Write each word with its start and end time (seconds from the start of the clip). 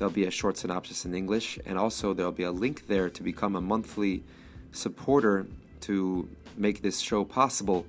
There'll 0.00 0.10
be 0.10 0.24
a 0.24 0.30
short 0.30 0.56
synopsis 0.56 1.04
in 1.04 1.14
English, 1.14 1.58
and 1.66 1.76
also 1.76 2.14
there'll 2.14 2.32
be 2.32 2.44
a 2.44 2.50
link 2.50 2.86
there 2.86 3.10
to 3.10 3.22
become 3.22 3.54
a 3.54 3.60
monthly 3.60 4.24
supporter 4.72 5.46
to 5.82 6.26
make 6.56 6.80
this 6.80 7.00
show 7.00 7.22
possible. 7.22 7.84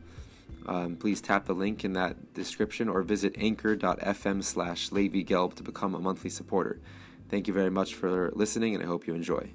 Um, 0.66 0.98
please 0.98 1.22
tap 1.22 1.46
the 1.46 1.54
link 1.54 1.86
in 1.86 1.94
that 1.94 2.34
description 2.34 2.90
or 2.90 3.02
visit 3.02 3.34
anchor.fm 3.38 4.44
slash 4.44 4.92
Levi 4.92 5.24
Gelb 5.24 5.54
to 5.54 5.64
become 5.64 5.96
a 5.96 6.00
monthly 6.00 6.30
supporter. 6.30 6.82
Thank 7.30 7.48
you 7.48 7.54
very 7.54 7.72
much 7.72 7.96
for 7.96 8.30
listening, 8.36 8.76
and 8.76 8.84
I 8.84 8.88
hope 8.88 9.08
you 9.08 9.16
enjoy. 9.16 9.52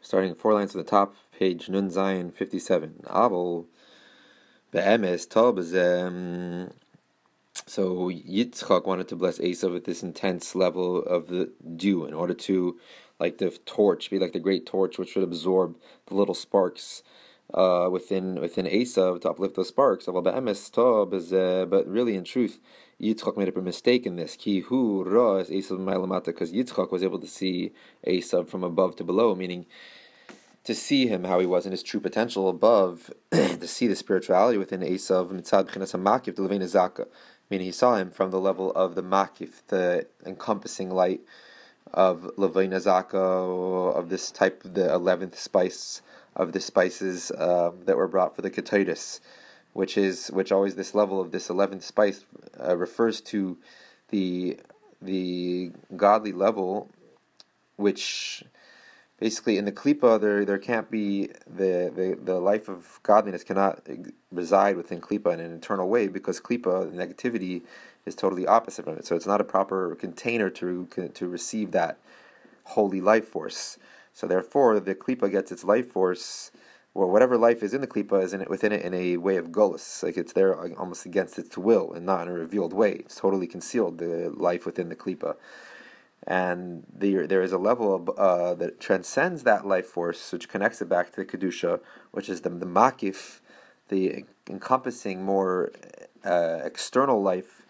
Starting 0.00 0.34
four 0.34 0.54
lines 0.54 0.74
at 0.74 0.82
the 0.82 0.90
top, 0.90 1.14
page 1.38 1.68
Nun 1.68 1.90
Zion 1.90 2.30
57. 2.30 3.04
Abel 3.06 3.66
be'emes 4.72 5.28
tov 5.28 6.72
so 7.66 8.10
Yitzchak 8.10 8.86
wanted 8.86 9.08
to 9.08 9.16
bless 9.16 9.38
Esav 9.38 9.72
with 9.72 9.84
this 9.84 10.02
intense 10.02 10.54
level 10.54 11.02
of 11.02 11.28
the 11.28 11.52
dew 11.76 12.04
in 12.04 12.14
order 12.14 12.34
to, 12.34 12.78
like 13.18 13.38
the 13.38 13.50
torch, 13.64 14.10
be 14.10 14.18
like 14.18 14.32
the 14.32 14.40
great 14.40 14.66
torch 14.66 14.98
which 14.98 15.14
would 15.14 15.24
absorb 15.24 15.76
the 16.06 16.14
little 16.14 16.34
sparks 16.34 17.02
uh, 17.54 17.88
within 17.90 18.40
within 18.40 18.66
Esav 18.66 19.20
to 19.20 19.30
uplift 19.30 19.56
those 19.56 19.68
sparks. 19.68 20.06
But 20.06 21.84
really, 21.86 22.16
in 22.16 22.24
truth, 22.24 22.58
Yitzchak 23.00 23.36
made 23.36 23.56
a 23.56 23.60
mistake 23.60 24.06
in 24.06 24.16
this. 24.16 24.36
Ki 24.36 24.60
hu 24.60 25.02
is 25.38 25.68
because 25.68 26.52
Yitzchak 26.52 26.90
was 26.90 27.02
able 27.02 27.18
to 27.18 27.26
see 27.26 27.72
Esav 28.06 28.48
from 28.48 28.64
above 28.64 28.96
to 28.96 29.04
below, 29.04 29.34
meaning 29.34 29.66
to 30.64 30.74
see 30.74 31.06
him 31.06 31.24
how 31.24 31.40
he 31.40 31.46
was 31.46 31.66
in 31.66 31.72
his 31.72 31.82
true 31.82 32.00
potential 32.00 32.48
above, 32.48 33.10
to 33.30 33.66
see 33.66 33.86
the 33.86 33.96
spirituality 33.96 34.58
within 34.58 34.80
Esav 34.80 35.30
mitzad 35.30 35.68
meaning 37.50 37.66
he 37.66 37.72
saw 37.72 37.96
him 37.96 38.10
from 38.10 38.30
the 38.30 38.40
level 38.40 38.70
of 38.72 38.94
the 38.94 39.02
makif, 39.02 39.62
the 39.68 40.06
encompassing 40.24 40.90
light 40.90 41.20
of 41.92 42.30
Levina 42.36 42.76
Zaka, 42.76 43.94
of 43.94 44.08
this 44.08 44.30
type 44.30 44.64
of 44.64 44.74
the 44.74 44.92
eleventh 44.92 45.38
spice 45.38 46.02
of 46.36 46.52
the 46.52 46.60
spices 46.60 47.32
um, 47.36 47.80
that 47.84 47.96
were 47.96 48.06
brought 48.06 48.36
for 48.36 48.42
the 48.42 48.50
Ketaitis, 48.50 49.20
which 49.72 49.98
is 49.98 50.28
which 50.28 50.52
always 50.52 50.76
this 50.76 50.94
level 50.94 51.20
of 51.20 51.32
this 51.32 51.50
eleventh 51.50 51.84
spice 51.84 52.24
uh, 52.62 52.76
refers 52.76 53.20
to 53.20 53.58
the 54.10 54.58
the 55.02 55.72
godly 55.96 56.32
level, 56.32 56.88
which 57.76 58.44
basically 59.20 59.58
in 59.58 59.66
the 59.66 59.72
klipa 59.72 60.20
there 60.20 60.44
there 60.44 60.58
can't 60.58 60.90
be 60.90 61.28
the, 61.46 61.92
the, 61.94 62.18
the 62.22 62.40
life 62.40 62.68
of 62.68 62.98
godliness 63.02 63.44
cannot 63.44 63.86
reside 64.32 64.76
within 64.76 65.00
klipa 65.00 65.32
in 65.32 65.40
an 65.40 65.52
internal 65.52 65.88
way 65.88 66.08
because 66.08 66.40
klipa 66.40 66.90
negativity 66.92 67.62
is 68.06 68.14
totally 68.14 68.46
opposite 68.46 68.84
from 68.84 68.96
it. 68.96 69.06
So 69.06 69.14
it's 69.14 69.26
not 69.26 69.40
a 69.40 69.44
proper 69.44 69.94
container 69.94 70.50
to 70.50 70.88
to 71.14 71.28
receive 71.28 71.70
that 71.72 71.98
holy 72.64 73.00
life 73.00 73.28
force. 73.28 73.78
So 74.14 74.26
therefore 74.26 74.80
the 74.80 74.94
klipa 74.94 75.30
gets 75.30 75.52
its 75.52 75.64
life 75.64 75.92
force 75.92 76.50
or 76.92 77.06
whatever 77.06 77.38
life 77.38 77.62
is 77.62 77.72
in 77.72 77.82
the 77.82 77.86
klipa 77.86 78.22
is 78.22 78.32
in 78.32 78.40
it 78.40 78.50
within 78.50 78.72
it 78.72 78.82
in 78.82 78.94
a 78.94 79.18
way 79.18 79.36
of 79.36 79.48
gullus. 79.52 80.02
Like 80.02 80.16
it's 80.16 80.32
there 80.32 80.56
almost 80.78 81.04
against 81.06 81.38
its 81.38 81.58
will 81.58 81.92
and 81.92 82.06
not 82.06 82.26
in 82.26 82.28
a 82.28 82.32
revealed 82.32 82.72
way. 82.72 82.92
It's 82.92 83.16
totally 83.16 83.46
concealed 83.46 83.98
the 83.98 84.30
life 84.30 84.64
within 84.64 84.88
the 84.88 84.96
klipa 84.96 85.36
and 86.26 86.84
the, 86.94 87.26
there 87.26 87.42
is 87.42 87.52
a 87.52 87.58
level 87.58 87.94
of, 87.94 88.08
uh, 88.18 88.54
that 88.54 88.78
transcends 88.80 89.42
that 89.44 89.66
life 89.66 89.86
force, 89.86 90.32
which 90.32 90.48
connects 90.48 90.82
it 90.82 90.88
back 90.88 91.10
to 91.12 91.16
the 91.16 91.24
kedusha, 91.24 91.80
which 92.10 92.28
is 92.28 92.42
the, 92.42 92.50
the 92.50 92.66
makif, 92.66 93.40
the 93.88 94.24
encompassing 94.48 95.24
more 95.24 95.72
uh, 96.24 96.60
external 96.62 97.22
life 97.22 97.66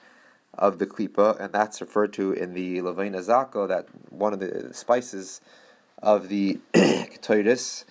of 0.54 0.78
the 0.78 0.86
klipa, 0.86 1.38
and 1.40 1.52
that's 1.52 1.80
referred 1.80 2.12
to 2.12 2.32
in 2.32 2.54
the 2.54 2.78
levain 2.78 3.14
zako, 3.14 3.68
that 3.68 3.86
one 4.10 4.32
of 4.32 4.40
the 4.40 4.74
spices 4.74 5.40
of 6.02 6.28
the 6.28 6.58
ketoidis 6.74 7.84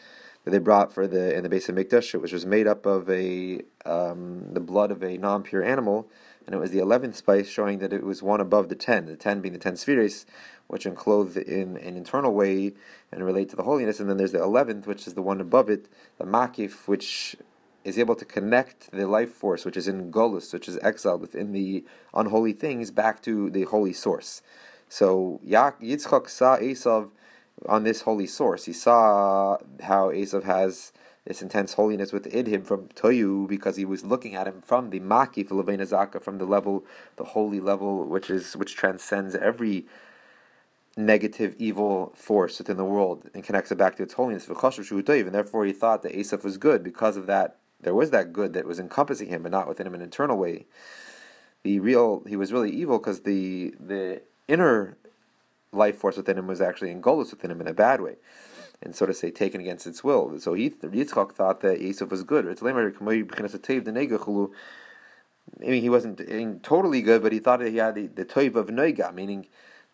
that 0.43 0.51
they 0.51 0.57
brought 0.57 0.91
for 0.91 1.07
the 1.07 1.35
in 1.35 1.43
the 1.43 1.49
Beis 1.49 1.71
HaMikdash, 1.71 2.19
which 2.19 2.33
was 2.33 2.45
made 2.45 2.67
up 2.67 2.85
of 2.85 3.09
a 3.09 3.61
um, 3.85 4.53
the 4.53 4.59
blood 4.59 4.91
of 4.91 5.03
a 5.03 5.17
non-pure 5.17 5.63
animal 5.63 6.09
and 6.49 6.55
it 6.55 6.59
was 6.59 6.71
the 6.71 6.79
eleventh 6.79 7.15
spice, 7.15 7.47
showing 7.47 7.77
that 7.77 7.93
it 7.93 8.03
was 8.03 8.23
one 8.23 8.41
above 8.41 8.69
the 8.69 8.75
ten. 8.75 9.05
The 9.05 9.15
ten 9.15 9.39
being 9.39 9.53
the 9.53 9.59
ten 9.59 9.75
spheres, 9.75 10.25
which 10.65 10.87
enclose 10.87 11.37
in 11.37 11.77
an 11.77 11.95
internal 11.95 12.33
way 12.33 12.73
and 13.11 13.23
relate 13.23 13.49
to 13.49 13.55
the 13.55 13.61
holiness. 13.61 13.99
And 13.99 14.09
then 14.09 14.17
there's 14.17 14.31
the 14.31 14.41
eleventh, 14.41 14.87
which 14.87 15.05
is 15.05 15.13
the 15.13 15.21
one 15.21 15.39
above 15.39 15.69
it, 15.69 15.89
the 16.17 16.25
makif, 16.25 16.87
which 16.87 17.35
is 17.83 17.99
able 17.99 18.15
to 18.15 18.25
connect 18.25 18.89
the 18.89 19.05
life 19.05 19.31
force, 19.31 19.63
which 19.63 19.77
is 19.77 19.87
in 19.87 20.11
Golus, 20.11 20.51
which 20.51 20.67
is 20.67 20.79
exiled 20.81 21.21
within 21.21 21.51
the 21.51 21.85
unholy 22.15 22.53
things, 22.53 22.89
back 22.89 23.21
to 23.21 23.51
the 23.51 23.65
holy 23.65 23.93
source. 23.93 24.41
So 24.87 25.39
Yitzchak 25.45 26.29
saw 26.29 26.57
Esav 26.57 27.11
on 27.67 27.83
this 27.83 28.01
holy 28.01 28.25
source. 28.25 28.65
He 28.65 28.73
saw 28.73 29.59
how 29.83 30.09
Esav 30.09 30.45
has 30.45 30.93
this 31.29 31.43
intense 31.43 31.73
holiness 31.73 32.11
within 32.11 32.47
him 32.47 32.63
from 32.63 32.87
Toyu 32.95 33.47
because 33.47 33.75
he 33.75 33.85
was 33.85 34.03
looking 34.03 34.33
at 34.33 34.47
him 34.47 34.63
from 34.65 34.89
the 34.89 34.99
Maki 34.99 35.47
Zaka, 35.47 36.19
from 36.19 36.39
the 36.39 36.45
level, 36.45 36.83
the 37.17 37.23
holy 37.23 37.59
level, 37.59 38.03
which 38.05 38.31
is 38.31 38.57
which 38.57 38.75
transcends 38.75 39.35
every 39.35 39.85
negative, 40.97 41.55
evil 41.59 42.11
force 42.15 42.57
within 42.57 42.77
the 42.77 42.83
world 42.83 43.29
and 43.35 43.43
connects 43.43 43.71
it 43.71 43.77
back 43.77 43.95
to 43.97 44.03
its 44.03 44.15
holiness. 44.15 44.47
And 44.47 45.35
therefore, 45.35 45.65
he 45.65 45.71
thought 45.71 46.01
that 46.01 46.13
Esav 46.13 46.43
was 46.43 46.57
good 46.57 46.83
because 46.83 47.15
of 47.15 47.27
that. 47.27 47.57
There 47.79 47.93
was 47.93 48.09
that 48.09 48.33
good 48.33 48.53
that 48.53 48.65
was 48.65 48.79
encompassing 48.79 49.27
him, 49.27 49.43
but 49.43 49.51
not 49.51 49.67
within 49.67 49.85
him 49.85 49.93
in 49.93 50.01
an 50.01 50.05
internal 50.05 50.35
way. 50.35 50.65
The 51.61 51.79
real, 51.79 52.23
he 52.27 52.37
was 52.37 52.51
really 52.51 52.71
evil 52.71 52.97
because 52.97 53.19
the 53.19 53.75
the 53.79 54.23
inner 54.47 54.97
life 55.71 55.97
force 55.97 56.17
within 56.17 56.39
him 56.39 56.47
was 56.47 56.59
actually 56.59 56.89
engulfed 56.89 57.29
within 57.29 57.51
him 57.51 57.61
in 57.61 57.67
a 57.67 57.73
bad 57.73 58.01
way 58.01 58.15
and 58.81 58.95
so 58.95 59.05
to 59.05 59.13
say 59.13 59.31
taken 59.31 59.61
against 59.61 59.85
its 59.87 60.03
will. 60.03 60.39
So 60.39 60.53
he 60.53 60.69
Yitzchak 60.69 61.33
thought 61.33 61.61
that 61.61 61.81
Yosef 61.81 62.09
was 62.09 62.23
good. 62.23 62.45
I 65.61 65.65
mean, 65.65 65.81
he 65.81 65.89
wasn't 65.89 66.63
totally 66.63 67.01
good, 67.01 67.23
but 67.23 67.31
he 67.31 67.39
thought 67.39 67.59
that 67.59 67.69
he 67.69 67.77
had 67.77 67.95
the, 67.95 68.07
the 68.07 68.25
toiv 68.25 68.55
of 68.55 68.67
noiga, 68.67 69.13
meaning 69.13 69.47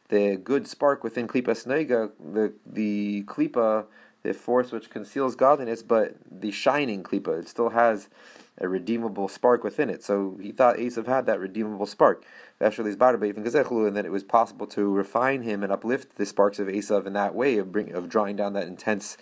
the 0.09 0.35
good 0.37 0.67
spark 0.67 1.03
within 1.03 1.27
klipa 1.27 1.65
noiga, 1.65 2.11
the 2.19 2.53
the 2.65 3.23
klipa, 3.23 3.85
the 4.23 4.33
force 4.33 4.71
which 4.71 4.89
conceals 4.89 5.35
godliness, 5.35 5.81
but 5.81 6.15
the 6.29 6.51
shining 6.51 7.03
klipa, 7.03 7.39
it 7.39 7.47
still 7.47 7.69
has 7.69 8.09
a 8.57 8.67
redeemable 8.67 9.27
spark 9.27 9.63
within 9.63 9.89
it. 9.89 10.03
So 10.03 10.37
he 10.41 10.51
thought 10.51 10.77
Esav 10.77 11.07
had 11.07 11.25
that 11.25 11.39
redeemable 11.39 11.85
spark. 11.85 12.23
And 12.59 12.71
that 12.71 14.05
it 14.05 14.11
was 14.11 14.23
possible 14.23 14.67
to 14.67 14.93
refine 14.93 15.41
him 15.41 15.63
and 15.63 15.71
uplift 15.71 16.15
the 16.15 16.25
sparks 16.25 16.59
of 16.59 16.67
Esav 16.67 17.05
in 17.05 17.13
that 17.13 17.35
way 17.35 17.57
of 17.57 17.71
bring, 17.71 17.91
of 17.93 18.09
drawing 18.09 18.35
down 18.35 18.53
that 18.53 18.67
intense 18.67 19.17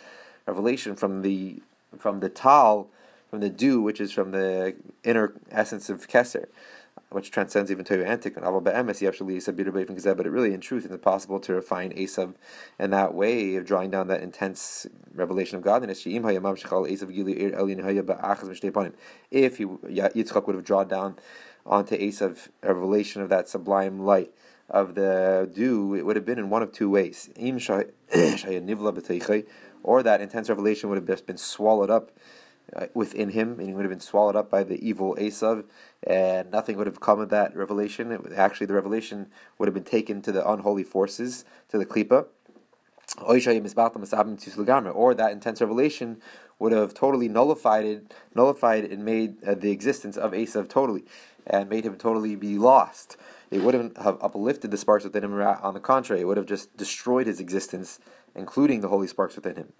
revelation 0.45 0.95
from 0.95 1.21
the 1.21 1.61
from 1.97 2.19
the 2.21 2.29
tal, 2.29 2.89
from 3.29 3.39
the 3.39 3.49
dew, 3.49 3.81
which 3.81 4.01
is 4.01 4.11
from 4.11 4.31
the 4.31 4.75
inner 5.03 5.33
essence 5.51 5.89
of 5.89 6.07
Keser 6.07 6.47
which 7.13 7.31
transcends 7.31 7.72
even 7.72 7.85
Torah 7.85 8.06
and 8.06 8.22
but 8.22 10.25
it 10.25 10.29
really 10.29 10.53
in 10.53 10.59
truth 10.59 10.85
is 10.85 10.97
possible 10.97 11.40
to 11.40 11.53
refine 11.53 11.94
Esav 11.94 12.34
in 12.79 12.90
that 12.91 13.13
way 13.13 13.56
of 13.56 13.66
drawing 13.66 13.92
down 13.92 14.07
that 14.07 14.21
intense 14.21 14.88
revelation 15.13 15.57
of 15.57 15.63
godliness. 15.63 16.06
If 16.06 16.06
he 16.06 16.19
Yitzchak 19.65 20.48
would 20.48 20.56
have 20.56 20.65
drawn 20.65 20.88
down 20.88 21.15
onto 21.65 21.98
Esav 21.98 22.50
a 22.62 22.74
revelation 22.74 23.21
of 23.21 23.30
that 23.30 23.48
sublime 23.48 24.00
light 24.00 24.31
of 24.69 24.95
the 24.95 25.50
dew, 25.54 25.94
it 25.94 26.06
would 26.06 26.16
have 26.16 26.25
been 26.25 26.39
in 26.39 26.50
one 26.50 26.63
of 26.63 26.71
two 26.71 26.89
ways. 26.89 27.30
Or 29.86 30.01
that 30.01 30.21
intense 30.21 30.48
revelation 30.48 30.89
would 30.89 30.95
have 30.95 31.06
just 31.06 31.25
been 31.25 31.36
swallowed 31.36 31.89
up 31.89 32.13
within 32.93 33.29
him, 33.29 33.59
and 33.59 33.67
he 33.67 33.73
would 33.73 33.85
have 33.85 33.91
been 33.91 33.99
swallowed 33.99 34.35
up 34.35 34.49
by 34.49 34.63
the 34.63 34.85
evil 34.85 35.15
Esav, 35.19 35.63
and 36.05 36.51
nothing 36.51 36.77
would 36.77 36.87
have 36.87 36.99
come 36.99 37.19
of 37.19 37.29
that 37.29 37.55
revelation. 37.55 38.17
Actually, 38.35 38.67
the 38.67 38.73
revelation 38.73 39.27
would 39.57 39.67
have 39.67 39.73
been 39.73 39.83
taken 39.83 40.21
to 40.21 40.31
the 40.31 40.47
unholy 40.49 40.83
forces, 40.83 41.45
to 41.69 41.77
the 41.77 41.85
Klippa. 41.85 42.25
Or 43.21 43.37
that 45.13 45.31
intense 45.31 45.61
revelation 45.61 46.21
would 46.59 46.71
have 46.71 46.93
totally 46.93 47.27
nullified 47.27 47.85
it, 47.85 48.13
nullified 48.33 48.85
and 48.85 49.03
made 49.05 49.43
uh, 49.43 49.53
the 49.53 49.71
existence 49.71 50.17
of 50.17 50.31
Esav 50.31 50.69
totally, 50.69 51.03
and 51.45 51.69
made 51.69 51.85
him 51.85 51.95
totally 51.95 52.35
be 52.35 52.57
lost. 52.57 53.17
it 53.51 53.61
wouldn't 53.61 53.97
have 53.97 54.17
uplifted 54.21 54.71
the 54.71 54.77
sparks 54.77 55.03
within 55.03 55.23
him. 55.23 55.33
On 55.33 55.73
the 55.73 55.79
contrary, 55.79 56.21
it 56.21 56.25
would 56.25 56.37
have 56.37 56.45
just 56.45 56.75
destroyed 56.75 57.27
his 57.27 57.39
existence, 57.39 57.99
including 58.33 58.81
the 58.81 58.87
holy 58.87 59.07
sparks 59.07 59.35
within 59.35 59.57
him. 59.57 59.73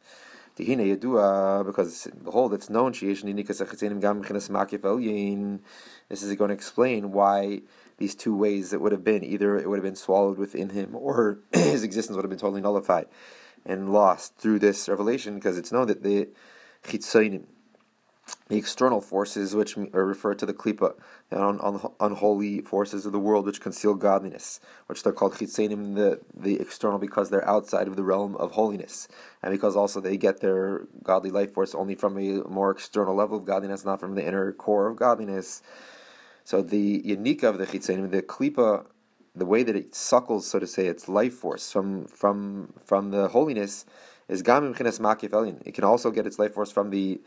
Because 0.56 2.08
behold, 2.24 2.54
it's 2.54 2.70
known. 2.70 2.92
This 2.92 3.22
is 6.22 6.36
going 6.36 6.50
to 6.50 6.54
explain 6.54 7.12
why 7.12 7.62
these 7.98 8.16
two 8.16 8.36
ways 8.36 8.74
it 8.74 8.82
would 8.82 8.92
have 8.92 9.04
been 9.04 9.24
either 9.24 9.58
it 9.58 9.70
would 9.70 9.78
have 9.78 9.84
been 9.84 9.96
swallowed 9.96 10.38
within 10.38 10.70
him, 10.70 10.96
or 10.96 11.40
his 11.54 11.84
existence 11.84 12.16
would 12.16 12.24
have 12.24 12.30
been 12.30 12.40
totally 12.40 12.62
nullified 12.62 13.08
and 13.66 13.92
lost 13.92 14.38
through 14.38 14.60
this 14.60 14.88
revelation. 14.90 15.36
Because 15.36 15.58
it's 15.58 15.72
known 15.72 15.88
that 15.88 16.04
the 16.04 16.30
chitzonim, 16.84 17.46
the 18.50 18.58
external 18.58 19.02
forces 19.02 19.56
which 19.56 19.78
are 19.78 20.06
referred 20.06 20.40
to 20.40 20.46
the 20.46 20.54
klipa, 20.54 20.94
the 21.30 21.42
un, 21.42 21.60
un, 21.62 21.90
unholy 22.00 22.62
forces 22.62 23.06
of 23.06 23.12
the 23.12 23.20
world 23.20 23.46
which 23.46 23.62
conceal 23.62 23.94
godliness, 23.94 24.60
which 24.88 25.04
they're 25.04 25.14
called 25.14 25.34
chitzenim, 25.34 25.96
the, 25.96 26.20
the 26.36 26.60
external, 26.60 27.00
because 27.00 27.30
they're 27.30 27.48
outside 27.48 27.88
of 27.88 27.96
the 27.96 28.04
realm 28.04 28.36
of 28.36 28.52
holiness, 28.52 29.08
and 29.42 29.52
because 29.52 29.76
also 29.76 30.00
they 30.00 30.18
get 30.18 30.42
their 30.42 30.82
godly 31.04 31.32
life 31.32 31.54
force 31.54 31.74
only 31.74 31.96
from 31.96 32.18
a 32.18 32.48
more 32.48 32.72
external 32.72 33.16
level 33.16 33.38
of 33.38 33.46
godliness, 33.46 33.86
not 33.86 34.00
from 34.00 34.16
the 34.16 34.26
inner 34.26 34.52
core 34.52 34.88
of 34.88 34.98
godliness. 34.98 35.62
So 36.44 36.62
the 36.62 37.02
yanika 37.02 37.44
of 37.44 37.58
the 37.58 37.66
chitzenim, 37.66 38.12
the 38.12 38.22
klipa, 38.22 38.86
the 39.36 39.46
way 39.46 39.64
that 39.64 39.76
it 39.76 39.96
suckles, 39.96 40.48
so 40.48 40.60
to 40.60 40.68
say, 40.68 40.88
its 40.88 41.08
life 41.08 41.34
force 41.34 41.72
from 41.72 42.06
from 42.06 42.74
from 42.86 43.12
the 43.12 43.30
holiness, 43.30 43.86
is 44.28 44.44
gamim 44.44 44.78
chines 44.78 45.00
makif 45.00 45.62
It 45.66 45.74
can 45.74 45.84
also 45.84 46.12
get 46.12 46.28
its 46.28 46.38
life 46.38 46.54
force 46.54 46.72
from 46.72 46.90
the 46.90 47.22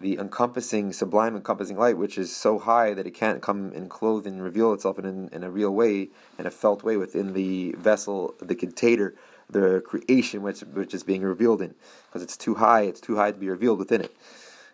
the 0.00 0.18
encompassing, 0.18 0.92
sublime 0.92 1.36
encompassing 1.36 1.76
light, 1.76 1.98
which 1.98 2.16
is 2.16 2.34
so 2.34 2.58
high 2.58 2.94
that 2.94 3.06
it 3.06 3.12
can't 3.12 3.42
come 3.42 3.72
and 3.74 3.90
clothe 3.90 4.26
and 4.26 4.42
reveal 4.42 4.72
itself 4.72 4.98
in, 4.98 5.28
in 5.30 5.44
a 5.44 5.50
real 5.50 5.70
way, 5.70 6.08
in 6.38 6.46
a 6.46 6.50
felt 6.50 6.82
way 6.82 6.96
within 6.96 7.34
the 7.34 7.72
vessel, 7.72 8.34
the 8.40 8.54
container, 8.54 9.14
the 9.48 9.82
creation 9.84 10.42
which 10.42 10.60
which 10.60 10.94
is 10.94 11.02
being 11.02 11.22
revealed 11.22 11.60
in, 11.60 11.74
because 12.06 12.22
it's 12.22 12.36
too 12.36 12.54
high. 12.54 12.82
It's 12.82 13.00
too 13.00 13.16
high 13.16 13.32
to 13.32 13.38
be 13.38 13.48
revealed 13.48 13.78
within 13.78 14.00
it. 14.00 14.16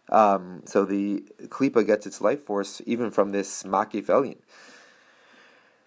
Um, 0.08 0.62
so 0.64 0.84
the 0.84 1.25
klipa 1.49 1.84
gets 1.84 2.06
its 2.06 2.20
life 2.20 2.44
force 2.44 2.81
even 2.87 3.11
from 3.11 3.32
this 3.32 3.64
makif. 3.64 4.37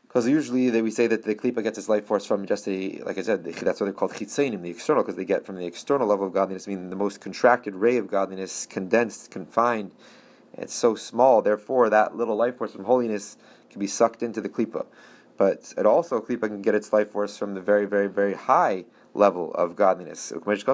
Because 0.09 0.27
usually 0.27 0.69
they, 0.71 0.81
we 0.81 0.89
say 0.89 1.06
that 1.06 1.23
the 1.23 1.35
klipa 1.35 1.61
gets 1.61 1.77
its 1.77 1.88
life 1.88 2.03
force 2.03 2.25
from 2.25 2.47
just 2.47 2.67
a, 2.67 3.00
like 3.06 3.19
I 3.19 3.21
said, 3.21 3.44
that's 3.44 3.79
what 3.79 3.85
they're 3.85 3.94
called 3.94 4.13
chitzenim, 4.13 4.63
the 4.63 4.71
external, 4.71 5.03
because 5.03 5.15
they 5.15 5.23
get 5.23 5.45
from 5.45 5.56
the 5.56 5.67
external 5.67 6.07
level 6.07 6.25
of 6.25 6.33
godliness, 6.33 6.67
meaning 6.67 6.89
the 6.89 6.95
most 6.95 7.21
contracted 7.21 7.75
ray 7.75 7.95
of 7.95 8.07
godliness, 8.07 8.65
condensed, 8.65 9.29
confined. 9.29 9.91
It's 10.53 10.73
so 10.73 10.95
small, 10.95 11.44
therefore 11.44 11.91
that 11.91 12.17
little 12.17 12.35
life 12.35 12.57
force 12.57 12.71
from 12.71 12.85
holiness 12.85 13.38
can 13.69 13.79
be 13.79 13.85
sucked 13.85 14.23
into 14.23 14.41
the 14.41 14.50
klipa. 14.50 14.88
But 15.38 15.75
it 15.77 15.85
also, 15.85 16.19
klipa 16.21 16.47
can 16.47 16.63
get 16.63 16.73
its 16.73 16.91
life 16.91 17.11
force 17.11 17.38
from 17.38 17.53
the 17.53 17.61
very, 17.61 17.85
very, 17.85 18.07
very 18.07 18.33
high 18.33 18.85
level 19.13 19.53
of 19.53 19.75
godliness. 19.75 20.33
Like 20.44 20.63
it 20.63 20.65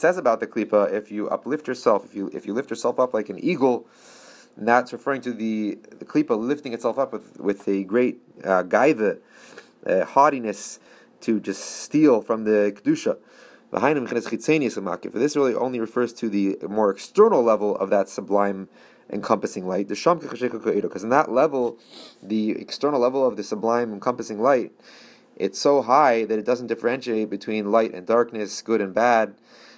says 0.00 0.16
about 0.16 0.40
the 0.40 0.46
klipa, 0.46 0.90
if 0.90 1.12
you 1.12 1.28
uplift 1.28 1.68
yourself, 1.68 2.06
if 2.06 2.14
you 2.14 2.30
if 2.32 2.46
you 2.46 2.54
lift 2.54 2.70
yourself 2.70 2.98
up 2.98 3.12
like 3.12 3.28
an 3.28 3.38
eagle, 3.38 3.86
and 4.56 4.66
that's 4.66 4.92
referring 4.92 5.20
to 5.22 5.32
the, 5.32 5.78
the 5.98 6.04
klipa 6.04 6.36
lifting 6.36 6.72
itself 6.72 6.98
up 6.98 7.12
with, 7.12 7.38
with 7.38 7.68
a 7.68 7.84
great 7.84 8.18
uh, 8.44 8.62
gaiva, 8.62 9.18
uh, 9.86 10.04
haughtiness 10.04 10.80
to 11.20 11.40
just 11.40 11.62
steal 11.62 12.22
from 12.22 12.44
the 12.44 12.72
kedusha. 12.74 13.18
For 13.70 15.18
This 15.18 15.36
really 15.36 15.54
only 15.54 15.80
refers 15.80 16.12
to 16.14 16.28
the 16.28 16.58
more 16.68 16.90
external 16.90 17.42
level 17.42 17.76
of 17.76 17.90
that 17.90 18.08
sublime 18.08 18.68
encompassing 19.10 19.66
light. 19.66 19.88
Because 19.88 21.02
in 21.02 21.10
that 21.10 21.30
level, 21.30 21.78
the 22.22 22.50
external 22.52 23.00
level 23.00 23.26
of 23.26 23.36
the 23.36 23.42
sublime 23.42 23.92
encompassing 23.92 24.40
light, 24.40 24.72
it's 25.36 25.58
so 25.58 25.82
high 25.82 26.24
that 26.24 26.38
it 26.38 26.46
doesn't 26.46 26.68
differentiate 26.68 27.28
between 27.28 27.70
light 27.70 27.92
and 27.92 28.06
darkness, 28.06 28.62
good 28.62 28.80
and 28.80 28.94
bad. 28.94 29.34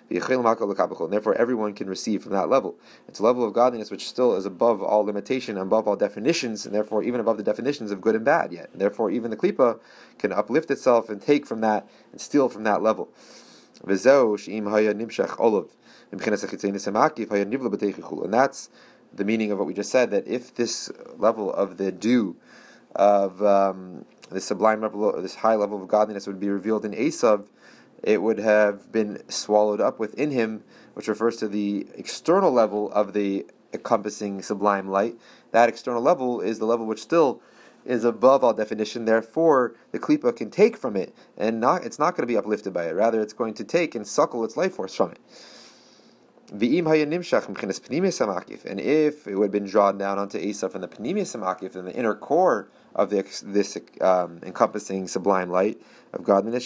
Therefore, 0.08 1.34
everyone 1.34 1.74
can 1.74 1.88
receive 1.88 2.22
from 2.22 2.32
that 2.32 2.48
level. 2.48 2.76
It's 3.06 3.18
a 3.18 3.22
level 3.22 3.44
of 3.44 3.52
godliness 3.52 3.90
which 3.90 4.08
still 4.08 4.34
is 4.36 4.46
above 4.46 4.82
all 4.82 5.04
limitation, 5.04 5.58
above 5.58 5.86
all 5.86 5.96
definitions, 5.96 6.64
and 6.64 6.74
therefore 6.74 7.02
even 7.02 7.20
above 7.20 7.36
the 7.36 7.42
definitions 7.42 7.90
of 7.90 8.00
good 8.00 8.14
and 8.14 8.24
bad 8.24 8.52
yet. 8.52 8.70
And 8.72 8.80
therefore, 8.80 9.10
even 9.10 9.30
the 9.30 9.36
klipa 9.36 9.78
can 10.18 10.32
uplift 10.32 10.70
itself 10.70 11.10
and 11.10 11.20
take 11.20 11.44
from 11.46 11.60
that 11.60 11.86
and 12.12 12.20
steal 12.20 12.48
from 12.48 12.64
that 12.64 12.82
level. 12.82 13.10
And 13.80 13.98
that's 18.34 18.70
the 19.14 19.24
meaning 19.24 19.52
of 19.52 19.58
what 19.58 19.66
we 19.66 19.74
just 19.74 19.90
said, 19.90 20.10
that 20.10 20.26
if 20.26 20.54
this 20.54 20.90
level 21.16 21.52
of 21.52 21.76
the 21.76 21.92
dew, 21.92 22.36
of 22.96 23.42
um, 23.42 24.04
this 24.30 24.44
sublime 24.46 24.80
level, 24.80 25.20
this 25.20 25.34
high 25.36 25.54
level 25.54 25.80
of 25.80 25.88
godliness 25.88 26.26
would 26.26 26.40
be 26.40 26.48
revealed 26.48 26.84
in 26.84 26.92
Esav, 26.92 27.46
it 28.02 28.22
would 28.22 28.38
have 28.38 28.92
been 28.92 29.22
swallowed 29.28 29.80
up 29.80 29.98
within 29.98 30.30
him, 30.30 30.62
which 30.94 31.08
refers 31.08 31.36
to 31.38 31.48
the 31.48 31.86
external 31.94 32.52
level 32.52 32.92
of 32.92 33.12
the 33.12 33.46
encompassing 33.72 34.42
sublime 34.42 34.88
light. 34.88 35.16
That 35.52 35.68
external 35.68 36.02
level 36.02 36.40
is 36.40 36.58
the 36.58 36.66
level 36.66 36.86
which 36.86 37.02
still 37.02 37.40
is 37.84 38.04
above 38.04 38.44
all 38.44 38.54
definition. 38.54 39.04
Therefore, 39.04 39.74
the 39.92 39.98
klipa 39.98 40.36
can 40.36 40.50
take 40.50 40.76
from 40.76 40.96
it, 40.96 41.14
and 41.36 41.60
not 41.60 41.84
it's 41.84 41.98
not 41.98 42.14
going 42.14 42.22
to 42.22 42.32
be 42.32 42.36
uplifted 42.36 42.72
by 42.72 42.88
it. 42.88 42.94
Rather, 42.94 43.20
it's 43.20 43.32
going 43.32 43.54
to 43.54 43.64
take 43.64 43.94
and 43.94 44.06
suckle 44.06 44.44
its 44.44 44.56
life 44.56 44.74
force 44.74 44.94
from 44.94 45.12
it. 45.12 45.20
And 46.50 46.62
if 46.62 46.86
it 49.26 49.34
would 49.34 49.44
have 49.44 49.52
been 49.52 49.66
drawn 49.66 49.98
down 49.98 50.18
onto 50.18 50.38
Esav 50.38 50.72
from 50.72 50.80
the 50.80 50.88
Pneumius 50.88 51.36
Samakif, 51.36 51.72
the 51.72 51.94
inner 51.94 52.14
core 52.14 52.70
of 52.94 53.10
the, 53.10 53.24
this 53.44 53.76
um, 54.00 54.40
encompassing 54.42 55.08
sublime 55.08 55.50
light 55.50 55.80
of 56.12 56.24
godliness, 56.24 56.64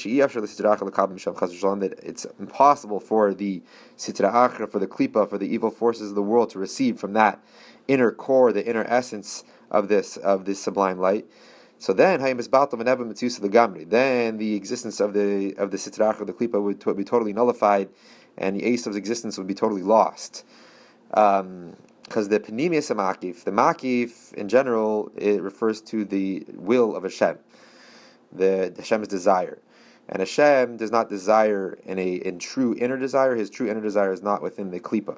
that 1.80 1.98
it's 2.02 2.26
impossible 2.38 3.00
for 3.00 3.34
the 3.34 3.62
Sitra 3.98 4.32
Achra, 4.32 4.70
for 4.70 4.78
the 4.78 4.86
Klipa, 4.86 5.28
for 5.28 5.38
the 5.38 5.52
evil 5.52 5.70
forces 5.70 6.10
of 6.10 6.14
the 6.14 6.22
world 6.22 6.50
to 6.50 6.58
receive 6.58 6.98
from 6.98 7.12
that 7.14 7.42
inner 7.88 8.12
core, 8.12 8.52
the 8.52 8.66
inner 8.66 8.84
essence 8.84 9.44
of 9.70 9.88
this 9.88 10.16
of 10.16 10.44
this 10.44 10.62
sublime 10.62 10.98
light. 10.98 11.26
So 11.78 11.92
then, 11.92 12.20
then 12.20 12.36
the 14.38 14.54
existence 14.54 15.00
of 15.00 15.14
the 15.14 15.54
of 15.56 15.72
the 15.72 15.76
Sitra 15.76 16.14
Achra, 16.14 16.26
the 16.26 16.32
Klipa, 16.32 16.62
would, 16.62 16.96
be 16.96 17.04
totally 17.04 17.32
nullified 17.32 17.88
and 18.38 18.56
the 18.56 18.62
Esav's 18.62 18.96
existence 18.96 19.38
would 19.38 19.46
be 19.46 19.54
totally 19.54 19.82
lost. 19.82 20.44
Because 22.12 22.28
the 22.28 22.40
Panemius 22.40 22.94
Makif, 22.94 23.44
the 23.44 23.50
Makif 23.50 24.34
in 24.34 24.46
general, 24.46 25.10
it 25.16 25.40
refers 25.40 25.80
to 25.80 26.04
the 26.04 26.44
will 26.52 26.94
of 26.94 27.04
Hashem, 27.04 27.38
the 28.30 28.70
Hashem's 28.76 29.08
desire. 29.08 29.62
And 30.10 30.18
Hashem 30.18 30.76
does 30.76 30.90
not 30.90 31.08
desire 31.08 31.78
in 31.86 31.98
a 31.98 32.16
in 32.16 32.38
true 32.38 32.76
inner 32.78 32.98
desire. 32.98 33.34
His 33.34 33.48
true 33.48 33.66
inner 33.66 33.80
desire 33.80 34.12
is 34.12 34.20
not 34.20 34.42
within 34.42 34.72
the 34.72 34.78
klipa. 34.78 35.16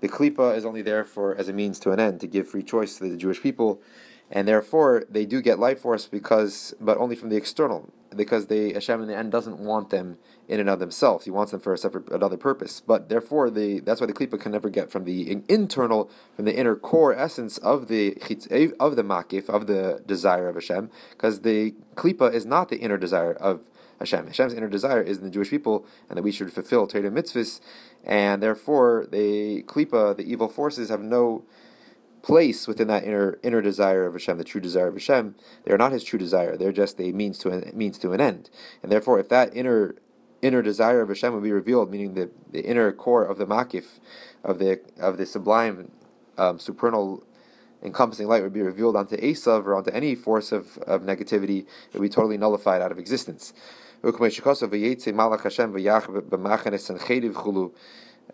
The 0.00 0.08
klipa 0.08 0.56
is 0.56 0.64
only 0.64 0.80
there 0.80 1.04
for 1.04 1.36
as 1.36 1.50
a 1.50 1.52
means 1.52 1.78
to 1.80 1.92
an 1.92 2.00
end 2.00 2.20
to 2.20 2.26
give 2.26 2.48
free 2.48 2.62
choice 2.62 2.96
to 2.96 3.06
the 3.06 3.18
Jewish 3.18 3.42
people, 3.42 3.82
and 4.30 4.48
therefore 4.48 5.04
they 5.10 5.26
do 5.26 5.42
get 5.42 5.58
life 5.58 5.80
force 5.80 6.06
because, 6.06 6.74
but 6.80 6.96
only 6.96 7.14
from 7.14 7.28
the 7.28 7.36
external, 7.36 7.92
because 8.16 8.46
they 8.46 8.72
Hashem 8.72 9.02
in 9.02 9.08
the 9.08 9.16
end 9.16 9.32
doesn't 9.32 9.58
want 9.58 9.90
them 9.90 10.18
in 10.48 10.60
and 10.60 10.68
of 10.68 10.78
themselves. 10.78 11.24
He 11.24 11.30
wants 11.30 11.52
them 11.52 11.60
for 11.60 11.72
a 11.72 11.78
separate 11.78 12.10
another 12.10 12.36
purpose. 12.36 12.80
But 12.80 13.08
therefore, 13.08 13.50
the 13.50 13.80
that's 13.80 14.00
why 14.00 14.06
the 14.06 14.12
klipa 14.12 14.40
can 14.40 14.52
never 14.52 14.68
get 14.68 14.90
from 14.90 15.04
the 15.04 15.42
internal, 15.48 16.10
from 16.34 16.44
the 16.44 16.56
inner 16.56 16.76
core 16.76 17.14
essence 17.14 17.58
of 17.58 17.88
the 17.88 18.16
eh, 18.50 18.68
of 18.78 18.96
the 18.96 19.02
makif 19.02 19.48
of 19.48 19.66
the 19.66 20.02
desire 20.06 20.48
of 20.48 20.56
Hashem, 20.56 20.90
because 21.10 21.42
the 21.42 21.74
klipa 21.94 22.32
is 22.32 22.44
not 22.44 22.68
the 22.68 22.78
inner 22.78 22.98
desire 22.98 23.32
of 23.32 23.68
Hashem. 24.00 24.26
Hashem's 24.26 24.54
inner 24.54 24.68
desire 24.68 25.02
is 25.02 25.18
in 25.18 25.24
the 25.24 25.30
Jewish 25.30 25.50
people, 25.50 25.86
and 26.08 26.16
that 26.16 26.22
we 26.22 26.32
should 26.32 26.52
fulfill 26.52 26.86
Torah 26.86 27.10
mitzvahs, 27.10 27.60
and 28.04 28.42
therefore 28.42 29.06
the 29.10 29.62
klipa, 29.64 30.16
the 30.16 30.24
evil 30.24 30.48
forces, 30.48 30.88
have 30.88 31.02
no 31.02 31.44
place 32.22 32.68
within 32.68 32.88
that 32.88 33.04
inner 33.04 33.38
inner 33.42 33.62
desire 33.62 34.06
of 34.06 34.14
Hashem, 34.14 34.38
the 34.38 34.44
true 34.44 34.60
desire 34.60 34.88
of 34.88 34.94
Hashem. 34.94 35.34
They 35.64 35.72
are 35.72 35.78
not 35.78 35.92
His 35.92 36.04
true 36.04 36.18
desire. 36.18 36.56
They're 36.56 36.72
just 36.72 37.00
a 37.00 37.12
means 37.12 37.38
to 37.38 37.50
an 37.50 37.70
means 37.74 37.98
to 37.98 38.12
an 38.12 38.20
end. 38.20 38.50
And 38.82 38.90
therefore, 38.90 39.18
if 39.18 39.28
that 39.28 39.54
inner 39.56 39.96
inner 40.42 40.62
desire 40.62 41.02
of 41.02 41.08
Hashem 41.08 41.34
would 41.34 41.42
be 41.42 41.52
revealed, 41.52 41.90
meaning 41.90 42.14
the, 42.14 42.30
the 42.50 42.62
inner 42.62 42.92
core 42.92 43.24
of 43.24 43.38
the 43.38 43.46
makif, 43.46 44.00
of 44.44 44.58
the 44.58 44.80
of 44.98 45.18
the 45.18 45.26
sublime 45.26 45.90
um, 46.38 46.58
supernal 46.58 47.24
encompassing 47.82 48.26
light 48.26 48.42
would 48.42 48.52
be 48.52 48.62
revealed 48.62 48.96
onto 48.96 49.16
Esav 49.16 49.64
or 49.64 49.74
onto 49.74 49.90
any 49.90 50.14
force 50.14 50.52
of, 50.52 50.76
of 50.78 51.02
negativity, 51.02 51.60
it 51.60 51.94
would 51.94 52.02
be 52.02 52.08
totally 52.08 52.36
nullified 52.36 52.82
out 52.82 52.92
of 52.92 52.98
existence. 52.98 53.52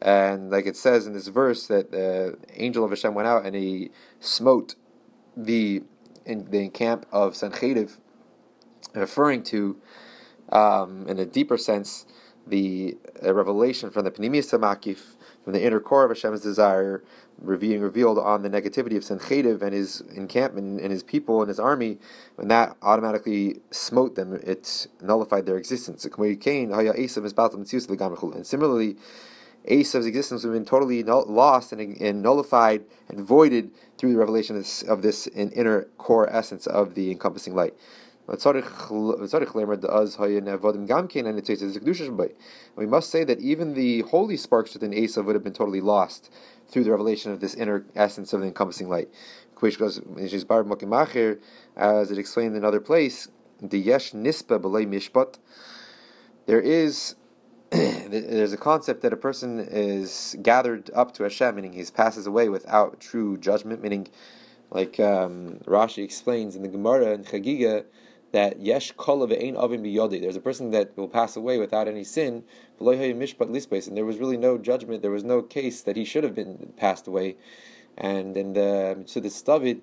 And 0.01 0.51
like 0.51 0.67
it 0.67 0.77
says 0.77 1.07
in 1.07 1.13
this 1.13 1.29
verse 1.29 1.67
that 1.69 1.91
the 1.91 2.37
angel 2.55 2.85
of 2.85 2.91
Hashem 2.91 3.15
went 3.15 3.29
out 3.29 3.47
and 3.47 3.55
he 3.55 3.91
smote 4.21 4.75
the 5.37 5.83
in 6.25 6.51
the 6.51 6.69
camp 6.71 7.07
of 7.13 7.35
Sancheriv, 7.35 7.99
referring 8.95 9.43
to, 9.45 9.81
um, 10.51 11.07
in 11.09 11.19
a 11.19 11.25
deeper 11.25 11.57
sense, 11.57 12.05
the 12.47 12.97
revelation 13.23 13.91
from 13.91 14.05
the 14.05 14.11
Pneumius 14.11 14.53
Makif, 14.53 15.17
from 15.45 15.53
the 15.53 15.65
inner 15.65 15.79
core 15.79 16.05
of 16.05 16.11
Hashem's 16.11 16.41
desire, 16.41 17.05
being 17.59 17.81
revealed 17.81 18.19
on 18.19 18.43
the 18.43 18.51
negativity 18.51 18.97
of 18.97 19.05
Sancheriv 19.05 19.63
and 19.63 19.73
his 19.73 20.01
encampment 20.15 20.81
and 20.81 20.91
his 20.91 21.03
people 21.05 21.41
and 21.41 21.49
his 21.49 21.61
army, 21.61 21.99
and 22.39 22.51
that 22.51 22.77
automatically 22.83 23.61
smote 23.71 24.17
them, 24.17 24.33
it 24.33 24.89
nullified 25.01 25.47
their 25.47 25.57
existence. 25.57 26.05
And 26.05 26.15
similarly, 28.47 28.97
Esav's 29.69 30.07
existence 30.07 30.45
would 30.45 30.55
have 30.55 30.61
been 30.61 30.69
totally 30.69 31.03
lost 31.03 31.73
and, 31.73 32.01
and, 32.01 32.23
nullified 32.23 32.85
and 33.09 33.21
voided 33.21 33.71
through 33.99 34.13
the 34.13 34.19
revelation 34.19 34.57
of 34.89 35.03
this, 35.03 35.27
inner 35.29 35.83
core 35.99 36.29
essence 36.31 36.67
of 36.67 36.95
the 36.95 37.11
encompassing 37.11 37.55
light. 37.55 37.75
We 38.29 38.37
must 42.87 43.11
say 43.11 43.25
that 43.25 43.39
even 43.41 43.75
the 43.75 44.01
holy 44.03 44.37
sparks 44.37 44.75
within 44.75 44.91
Esav 44.91 45.25
would 45.25 45.37
have 45.37 45.45
been 45.45 45.53
totally 45.53 45.81
lost 45.81 46.33
through 46.69 46.83
the 46.85 46.91
revelation 46.91 47.31
of 47.33 47.39
this 47.41 47.55
inner 47.55 47.85
essence 47.95 48.33
of 48.33 48.41
the 48.41 48.49
encompassing 48.49 48.89
light. 48.89 49.09
As 51.77 52.11
it 52.11 52.19
explained 52.19 52.51
in 52.53 52.57
another 52.57 52.81
place. 52.81 53.29
There 56.47 56.61
is 56.61 57.15
there's 57.71 58.53
a 58.53 58.57
concept 58.57 59.03
that 59.03 59.13
a 59.13 59.17
person 59.17 59.59
is 59.59 60.37
gathered 60.43 60.91
up 60.95 61.13
to 61.15 61.25
Hashem, 61.25 61.57
meaning 61.57 61.73
he 61.73 61.85
passes 61.85 62.27
away 62.27 62.49
without 62.49 63.01
true 63.01 63.37
judgment, 63.37 63.83
meaning, 63.83 64.09
like 64.71 65.01
um, 65.01 65.59
Rashi 65.65 66.05
explains 66.05 66.55
in 66.55 66.63
the 66.63 66.69
Gemara 66.69 67.13
and 67.13 67.27
Chagiga, 67.27 67.85
that 68.33 68.61
yesh 68.61 68.93
kol 68.93 69.27
ve'ein 69.27 69.55
avim 69.55 69.81
biyodi. 69.81 70.21
There's 70.21 70.37
a 70.37 70.41
person 70.41 70.71
that 70.71 70.97
will 70.97 71.09
pass 71.09 71.37
away 71.37 71.59
without 71.59 71.89
any 71.89 72.05
sin, 72.05 72.45
mishpat 72.81 73.89
and 73.89 73.97
there 73.97 74.05
was 74.05 74.19
really 74.19 74.37
no 74.37 74.59
judgment. 74.59 75.03
There 75.03 75.11
was 75.11 75.25
no 75.25 75.43
case 75.43 75.83
that 75.83 75.97
he 75.97 76.05
should 76.05 76.23
have 76.23 76.35
been 76.35 76.73
passed 76.77 77.07
away. 77.07 77.37
And 77.97 78.37
in 78.37 78.53
the 78.53 79.03
so 79.07 79.21
the 79.21 79.31
David 79.45 79.83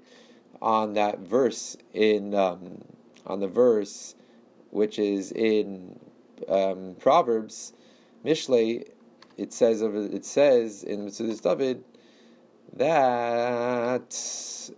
on 0.62 0.94
that 0.94 1.20
verse 1.20 1.76
in 1.94 2.36
um, 2.36 2.84
on 3.26 3.40
the 3.40 3.48
verse 3.48 4.16
which 4.70 4.98
is 4.98 5.32
in 5.32 6.00
um, 6.50 6.96
Proverbs, 7.00 7.74
Mishlei, 8.26 8.90
it 9.38 9.52
says 9.54 9.82
it 9.82 10.26
says 10.26 10.84
in 10.84 11.08
Metzudas 11.08 11.42
David 11.42 11.84
that 12.76 14.72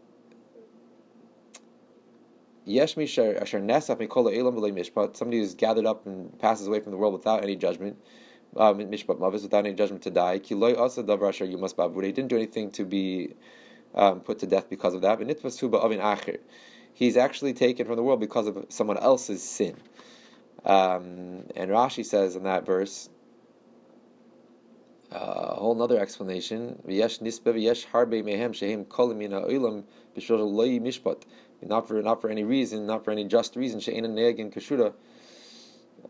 Yesh 2.65 2.97
Asher 2.97 3.59
Nesaf 3.59 3.97
Mikola 3.97 4.35
Elam 4.35 4.55
Mishpat, 4.55 5.15
somebody 5.15 5.39
who's 5.39 5.53
gathered 5.53 5.85
up 5.85 6.05
and 6.05 6.37
passes 6.39 6.67
away 6.67 6.79
from 6.79 6.91
the 6.91 6.97
world 6.97 7.13
without 7.13 7.43
any 7.43 7.55
judgment. 7.55 7.97
Um, 8.57 8.79
Mishpat 8.79 9.19
Mavis, 9.19 9.43
without 9.43 9.65
any 9.65 9.73
judgment 9.73 10.01
to 10.03 10.09
die. 10.09 10.39
Kiloi 10.39 10.77
Asa 10.77 11.03
Davar 11.03 11.29
Asher 11.29 11.45
Yumas. 11.45 12.03
He 12.03 12.11
didn't 12.11 12.29
do 12.29 12.37
anything 12.37 12.71
to 12.71 12.85
be 12.85 13.35
um, 13.93 14.21
put 14.21 14.39
to 14.39 14.47
death 14.47 14.69
because 14.69 14.93
of 14.93 15.01
that. 15.01 15.19
But 15.19 15.27
Nitpas 15.27 15.59
Tuba 15.59 15.77
Avin 15.77 15.99
Acher. 15.99 16.39
He's 16.93 17.17
actually 17.17 17.53
taken 17.53 17.85
from 17.85 17.97
the 17.97 18.03
world 18.03 18.21
because 18.21 18.47
of 18.47 18.65
someone 18.69 18.97
else's 18.97 19.43
sin. 19.43 19.75
Um, 20.65 21.45
and 21.55 21.69
Rashi 21.69 22.03
says 22.03 22.35
in 22.35 22.43
that 22.43 22.65
verse, 22.65 23.09
uh, 25.11 25.17
a 25.17 25.55
whole 25.59 25.79
other 25.81 25.99
explanation. 25.99 26.81
V'yesh 26.87 27.21
nispe 27.21 27.53
v'yesh 27.53 27.87
harbe 27.87 28.23
mehem 28.23 28.53
not 31.61 31.87
for 31.87 32.01
not 32.01 32.21
for 32.21 32.29
any 32.29 32.43
reason, 32.43 32.85
not 32.85 33.05
for 33.05 33.11
any 33.11 33.25
just 33.25 33.55
reason. 33.55 33.79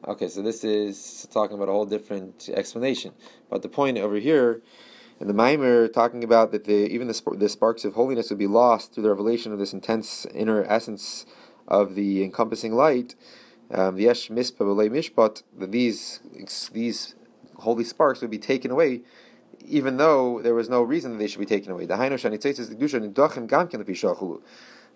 Okay, 0.08 0.28
so 0.28 0.42
this 0.42 0.64
is 0.64 1.28
talking 1.32 1.56
about 1.56 1.70
a 1.70 1.72
whole 1.72 1.86
different 1.86 2.50
explanation. 2.54 3.14
But 3.50 3.62
the 3.62 3.70
point 3.70 3.98
over 3.98 4.18
here, 4.18 4.62
in 5.20 5.28
the 5.28 5.34
Maimer, 5.34 5.92
talking 5.92 6.24
about 6.24 6.52
that 6.52 6.66
the 6.66 6.88
even 6.92 7.08
the, 7.08 7.22
the 7.38 7.50
sparks 7.50 7.86
of 7.86 7.94
holiness 7.94 8.30
would 8.30 8.40
be 8.40 8.48
lost 8.48 8.94
through 8.94 9.04
the 9.04 9.10
revelation 9.10 9.54
of 9.54 9.60
this 9.60 9.74
intense 9.74 10.26
inner 10.34 10.64
essence 10.64 11.26
of 11.68 11.96
the 11.96 12.24
encompassing 12.24 12.74
light. 12.74 13.16
Um, 13.72 13.96
the 13.96 14.04
yesh 14.04 14.30
mispa 14.30 14.60
mishpat 14.90 15.44
that 15.58 15.72
these 15.72 16.20
these 16.72 17.16
holy 17.58 17.84
sparks 17.84 18.22
would 18.22 18.30
be 18.30 18.38
taken 18.38 18.70
away 18.70 19.02
even 19.68 19.98
though 19.98 20.42
there 20.42 20.54
was 20.54 20.70
no 20.70 20.84
reason 20.84 21.14
that 21.14 21.18
they 21.18 21.28
should 21.28 21.40
be 21.40 21.46
taken 21.46 21.72
away 21.72 21.88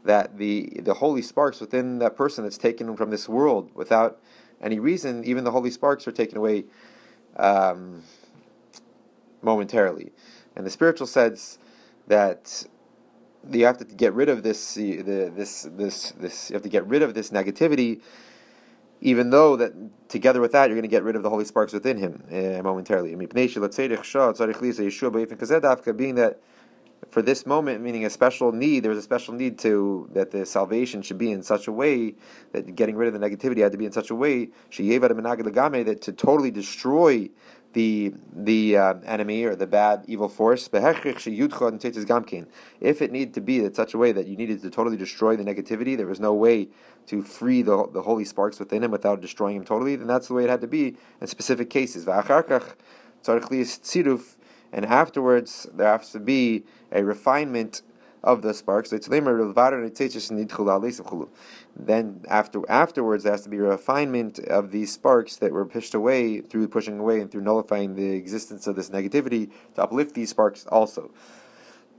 that 0.05 0.37
the 0.37 0.79
the 0.83 0.93
holy 0.95 1.21
sparks 1.21 1.59
within 1.59 1.99
that 1.99 2.15
person 2.15 2.43
that's 2.43 2.57
taken 2.57 2.95
from 2.95 3.09
this 3.09 3.27
world 3.27 3.69
without 3.73 4.19
any 4.61 4.79
reason, 4.79 5.23
even 5.23 5.43
the 5.43 5.51
holy 5.51 5.71
sparks 5.71 6.07
are 6.07 6.11
taken 6.11 6.37
away 6.37 6.65
um, 7.37 8.03
momentarily. 9.41 10.11
And 10.55 10.65
the 10.65 10.69
spiritual 10.69 11.07
says 11.07 11.57
that 12.07 12.65
you 13.49 13.65
have 13.65 13.77
to 13.77 13.85
get 13.85 14.13
rid 14.13 14.29
of 14.29 14.43
this 14.43 14.73
the, 14.73 15.01
this 15.35 15.67
this 15.71 16.11
this 16.11 16.49
you 16.49 16.55
have 16.55 16.63
to 16.63 16.69
get 16.69 16.85
rid 16.87 17.01
of 17.01 17.13
this 17.13 17.29
negativity 17.29 18.01
even 19.01 19.29
though 19.29 19.55
that 19.55 19.73
together 20.09 20.41
with 20.41 20.51
that 20.51 20.67
you're 20.67 20.75
going 20.75 20.81
to 20.81 20.87
get 20.87 21.03
rid 21.03 21.15
of 21.15 21.23
the 21.23 21.29
holy 21.29 21.45
sparks 21.45 21.73
within 21.73 21.97
him 21.97 22.23
uh, 22.31 22.61
momentarily. 22.63 23.15
Being 25.95 26.15
that 26.15 26.39
for 27.09 27.21
this 27.21 27.45
moment, 27.45 27.81
meaning 27.81 28.05
a 28.05 28.09
special 28.09 28.51
need, 28.51 28.83
there 28.83 28.89
was 28.89 28.99
a 28.99 29.03
special 29.03 29.33
need 29.33 29.57
to 29.59 30.09
that 30.13 30.31
the 30.31 30.45
salvation 30.45 31.01
should 31.01 31.17
be 31.17 31.31
in 31.31 31.41
such 31.41 31.67
a 31.67 31.71
way 31.71 32.15
that 32.51 32.75
getting 32.75 32.95
rid 32.95 33.13
of 33.13 33.19
the 33.19 33.25
negativity 33.25 33.61
had 33.61 33.71
to 33.71 33.77
be 33.77 33.85
in 33.85 33.91
such 33.91 34.09
a 34.09 34.15
way 34.15 34.49
that 34.71 36.01
to 36.01 36.11
totally 36.11 36.51
destroy 36.51 37.29
the 37.73 38.13
the 38.33 38.77
uh, 38.77 38.93
enemy 39.05 39.43
or 39.43 39.55
the 39.55 39.67
bad 39.67 40.03
evil 40.07 40.29
force. 40.29 40.69
If 40.71 41.01
it 43.01 43.11
needed 43.11 43.33
to 43.33 43.41
be 43.41 43.59
in 43.59 43.73
such 43.73 43.93
a 43.93 43.97
way 43.97 44.11
that 44.11 44.27
you 44.27 44.35
needed 44.37 44.61
to 44.61 44.69
totally 44.69 44.97
destroy 44.97 45.35
the 45.35 45.43
negativity, 45.43 45.95
there 45.95 46.07
was 46.07 46.19
no 46.19 46.33
way 46.33 46.69
to 47.07 47.21
free 47.21 47.61
the 47.61 47.87
the 47.87 48.01
holy 48.01 48.25
sparks 48.25 48.59
within 48.59 48.83
him 48.83 48.91
without 48.91 49.21
destroying 49.21 49.55
him 49.57 49.65
totally. 49.65 49.95
Then 49.95 50.07
that's 50.07 50.27
the 50.27 50.33
way 50.33 50.43
it 50.45 50.49
had 50.49 50.61
to 50.61 50.67
be 50.67 50.97
in 51.21 51.27
specific 51.27 51.69
cases 51.69 52.07
and 54.71 54.85
afterwards 54.85 55.67
there 55.73 55.97
has 55.97 56.11
to 56.11 56.19
be 56.19 56.63
a 56.91 57.03
refinement 57.03 57.81
of 58.23 58.41
the 58.41 58.53
sparks. 58.53 58.89
So 58.89 58.97
then 61.75 62.21
after 62.27 62.69
afterwards 62.69 63.23
there 63.23 63.31
has 63.31 63.41
to 63.41 63.49
be 63.49 63.57
a 63.57 63.61
refinement 63.61 64.39
of 64.39 64.71
these 64.71 64.91
sparks 64.91 65.37
that 65.37 65.51
were 65.51 65.65
pushed 65.65 65.93
away 65.93 66.41
through 66.41 66.67
pushing 66.67 66.99
away 66.99 67.21
and 67.21 67.31
through 67.31 67.41
nullifying 67.41 67.95
the 67.95 68.11
existence 68.11 68.67
of 68.67 68.75
this 68.75 68.89
negativity 68.89 69.51
to 69.75 69.83
uplift 69.83 70.15
these 70.15 70.29
sparks 70.29 70.65
also. 70.67 71.11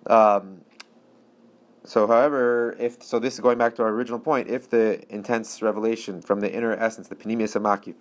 Um, 0.06 0.62
so, 1.84 2.06
however, 2.06 2.76
if 2.78 3.02
so, 3.02 3.18
this 3.18 3.34
is 3.34 3.40
going 3.40 3.58
back 3.58 3.74
to 3.76 3.82
our 3.82 3.88
original 3.88 4.18
point. 4.18 4.48
If 4.48 4.68
the 4.68 5.02
intense 5.12 5.62
revelation 5.62 6.20
from 6.20 6.40
the 6.40 6.52
inner 6.52 6.72
essence, 6.72 7.08
the 7.08 7.16
pneumius 7.16 7.58
amakif, 7.58 7.94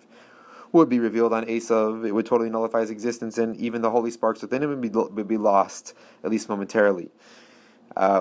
would 0.72 0.88
be 0.88 0.98
revealed 0.98 1.32
on 1.32 1.44
Esav, 1.46 2.06
it 2.06 2.12
would 2.12 2.26
totally 2.26 2.50
nullify 2.50 2.80
his 2.80 2.90
existence, 2.90 3.38
and 3.38 3.56
even 3.56 3.82
the 3.82 3.90
holy 3.90 4.10
sparks 4.10 4.42
within 4.42 4.62
him 4.62 4.70
would 4.70 4.80
be, 4.80 4.88
would 4.88 5.26
be 5.28 5.36
lost, 5.36 5.94
at 6.22 6.30
least 6.30 6.48
momentarily. 6.48 7.10
Uh, 7.96 8.20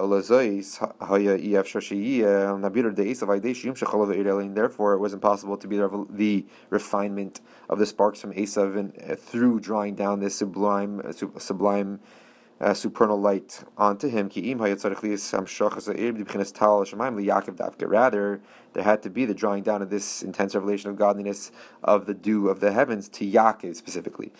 therefore, 4.56 4.94
it 4.94 5.00
was 5.00 5.14
impossible 5.14 5.58
to 5.58 5.68
be 5.68 5.78
the 5.78 6.46
refinement 6.70 7.42
of 7.70 7.78
the 7.78 7.86
sparks 7.86 8.20
from 8.22 8.34
Esav 8.34 8.78
and 8.78 8.94
uh, 9.08 9.16
through 9.16 9.60
drawing 9.60 9.94
down 9.94 10.20
this 10.20 10.36
sublime, 10.36 11.02
uh, 11.06 11.12
sublime 11.40 12.00
uh, 12.60 12.74
supernal 12.74 13.20
light 13.20 13.64
onto 13.78 14.10
him. 14.10 14.28
Rather, 17.88 18.42
there 18.74 18.84
had 18.84 19.02
to 19.04 19.10
be 19.10 19.26
the 19.26 19.34
drawing 19.34 19.64
down 19.64 19.82
of 19.82 19.90
this 19.90 20.22
intense 20.22 20.56
revelation 20.56 20.90
of 20.90 20.98
godliness 20.98 21.52
of 21.84 22.06
the 22.06 22.14
dew 22.14 22.50
of 22.50 22.60
the 22.60 22.72
heavens 22.72 23.08
to 23.10 23.26
Yaakov 23.26 23.76
specifically. 23.76 24.34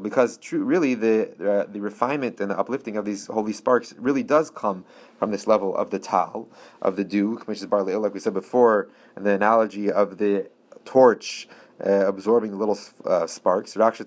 Because 0.00 0.38
true, 0.38 0.64
really, 0.64 0.94
the 0.94 1.30
uh, 1.40 1.70
the 1.70 1.80
refinement 1.80 2.40
and 2.40 2.50
the 2.50 2.58
uplifting 2.58 2.96
of 2.96 3.04
these 3.04 3.26
holy 3.26 3.52
sparks 3.52 3.94
really 3.98 4.22
does 4.22 4.50
come 4.50 4.84
from 5.18 5.30
this 5.30 5.46
level 5.46 5.76
of 5.76 5.90
the 5.90 5.98
tal 5.98 6.48
of 6.80 6.96
the 6.96 7.04
dew, 7.04 7.36
which 7.46 7.58
is 7.58 7.66
barley 7.66 7.92
eel, 7.92 8.00
like 8.00 8.14
we 8.14 8.20
said 8.20 8.34
before, 8.34 8.88
and 9.16 9.26
the 9.26 9.32
analogy 9.32 9.90
of 9.90 10.18
the 10.18 10.48
torch 10.84 11.48
uh, 11.84 12.06
absorbing 12.06 12.50
the 12.50 12.56
little 12.56 12.78
uh, 13.04 13.26
sparks. 13.26 13.74
But 13.74 14.06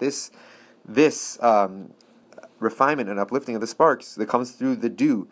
this 0.00 0.30
this 0.84 1.42
um, 1.42 1.90
refinement 2.58 3.08
and 3.08 3.18
uplifting 3.18 3.54
of 3.54 3.60
the 3.60 3.66
sparks 3.66 4.14
that 4.14 4.26
comes 4.26 4.52
through 4.52 4.76
the 4.76 4.88
dew 4.88 5.28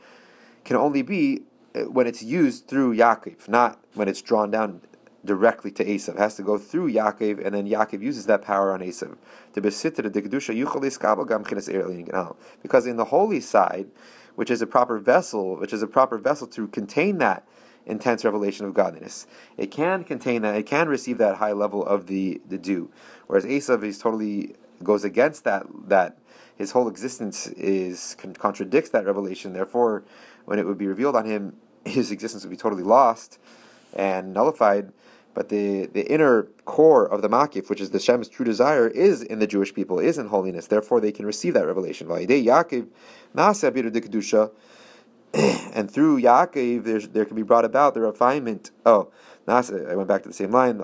can 0.64 0.76
only 0.76 1.02
be 1.02 1.42
uh, 1.74 1.80
when 1.82 2.06
it's 2.06 2.22
used 2.22 2.66
through 2.66 2.94
Yaakov, 2.94 3.48
not 3.48 3.82
when 3.94 4.08
it's 4.08 4.22
drawn 4.22 4.50
down 4.50 4.82
directly 5.24 5.70
to 5.72 5.84
Esav. 5.84 6.16
Has 6.18 6.36
to 6.36 6.42
go 6.42 6.58
through 6.58 6.92
Yaakov, 6.92 7.44
and 7.44 7.54
then 7.54 7.68
Yaakov 7.68 8.02
uses 8.02 8.26
that 8.26 8.42
power 8.42 8.72
on 8.72 8.80
Esav. 8.80 9.16
Because 12.62 12.86
in 12.86 12.96
the 12.96 13.04
holy 13.06 13.40
side, 13.40 13.86
which 14.34 14.50
is 14.50 14.62
a 14.62 14.66
proper 14.66 14.98
vessel, 14.98 15.56
which 15.56 15.72
is 15.72 15.82
a 15.82 15.86
proper 15.86 16.18
vessel 16.18 16.46
to 16.48 16.68
contain 16.68 17.18
that 17.18 17.46
intense 17.86 18.24
revelation 18.24 18.66
of 18.66 18.74
godliness. 18.74 19.26
It 19.56 19.70
can 19.70 20.04
contain 20.04 20.42
that, 20.42 20.54
it 20.56 20.66
can 20.66 20.88
receive 20.88 21.18
that 21.18 21.36
high 21.36 21.52
level 21.52 21.84
of 21.84 22.06
the, 22.06 22.40
the 22.48 22.58
dew. 22.58 22.90
Whereas 23.26 23.44
Esav 23.44 23.82
is 23.84 23.98
totally 23.98 24.54
goes 24.82 25.04
against 25.04 25.44
that 25.44 25.66
that 25.88 26.16
his 26.56 26.72
whole 26.72 26.88
existence 26.88 27.46
is 27.48 28.16
contradicts 28.38 28.90
that 28.90 29.06
revelation. 29.06 29.52
Therefore, 29.52 30.04
when 30.44 30.58
it 30.58 30.66
would 30.66 30.78
be 30.78 30.86
revealed 30.86 31.16
on 31.16 31.24
him, 31.24 31.56
his 31.84 32.10
existence 32.10 32.44
would 32.44 32.50
be 32.50 32.56
totally 32.56 32.82
lost 32.82 33.38
and 33.94 34.34
nullified. 34.34 34.92
But 35.32 35.48
the, 35.48 35.86
the 35.86 36.10
inner 36.10 36.48
core 36.64 37.06
of 37.06 37.22
the 37.22 37.28
Makif, 37.28 37.70
which 37.70 37.80
is 37.80 37.90
the 37.90 38.00
Shem's 38.00 38.28
true 38.28 38.44
desire, 38.44 38.88
is 38.88 39.22
in 39.22 39.38
the 39.38 39.46
Jewish 39.46 39.72
people, 39.72 39.98
is 39.98 40.18
in 40.18 40.26
holiness. 40.26 40.66
Therefore, 40.66 41.00
they 41.00 41.12
can 41.12 41.24
receive 41.24 41.54
that 41.54 41.66
revelation. 41.66 42.08
and 45.32 45.90
through 45.90 46.20
Yaakov, 46.20 47.12
there 47.12 47.24
can 47.24 47.36
be 47.36 47.42
brought 47.42 47.64
about 47.64 47.94
the 47.94 48.00
refinement. 48.00 48.70
Oh, 48.84 49.10
I 49.46 49.94
went 49.94 50.08
back 50.08 50.22
to 50.22 50.28
the 50.28 50.34
same 50.34 50.50
line. 50.50 50.80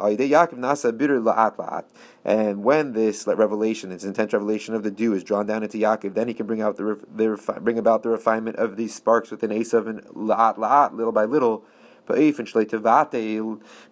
And 2.24 2.64
when 2.64 2.92
this 2.92 3.26
revelation, 3.26 3.90
this 3.90 4.04
intense 4.04 4.32
revelation 4.32 4.74
of 4.74 4.82
the 4.82 4.90
dew, 4.90 5.14
is 5.14 5.24
drawn 5.24 5.46
down 5.46 5.62
into 5.62 5.78
Yaakov, 5.78 6.14
then 6.14 6.28
he 6.28 6.34
can 6.34 6.46
bring 6.46 6.60
out 6.60 6.76
the, 6.76 7.00
the 7.14 7.60
bring 7.60 7.78
about 7.78 8.02
the 8.02 8.08
refinement 8.08 8.56
of 8.56 8.76
these 8.76 8.94
sparks 8.94 9.30
within 9.30 9.50
Esav 9.50 9.88
and 9.88 10.02
la'at 10.04 10.56
la'at, 10.56 10.94
little 10.94 11.12
by 11.12 11.24
little. 11.24 11.64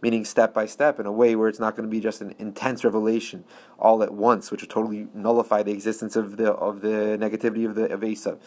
Meaning 0.03 0.25
step 0.25 0.55
by 0.55 0.67
step 0.67 1.01
in 1.01 1.07
a 1.07 1.13
way 1.13 1.37
where 1.37 1.49
it's 1.49 1.61
not 1.61 1.77
going 1.77 1.89
to 1.89 1.91
be 1.91 2.01
just 2.01 2.21
an 2.21 2.35
intense 2.39 2.85
revelation 2.85 3.45
all 3.79 4.03
at 4.03 4.13
once, 4.13 4.51
which 4.51 4.63
would 4.63 4.71
totally 4.71 5.09
nullify 5.15 5.63
the 5.63 5.73
existence 5.73 6.17
of 6.17 6.37
the 6.37 6.53
of 6.53 6.81
the 6.81 7.19
negativity 7.21 7.67
of 7.67 7.75
the 7.75 7.93
of. 7.93 8.39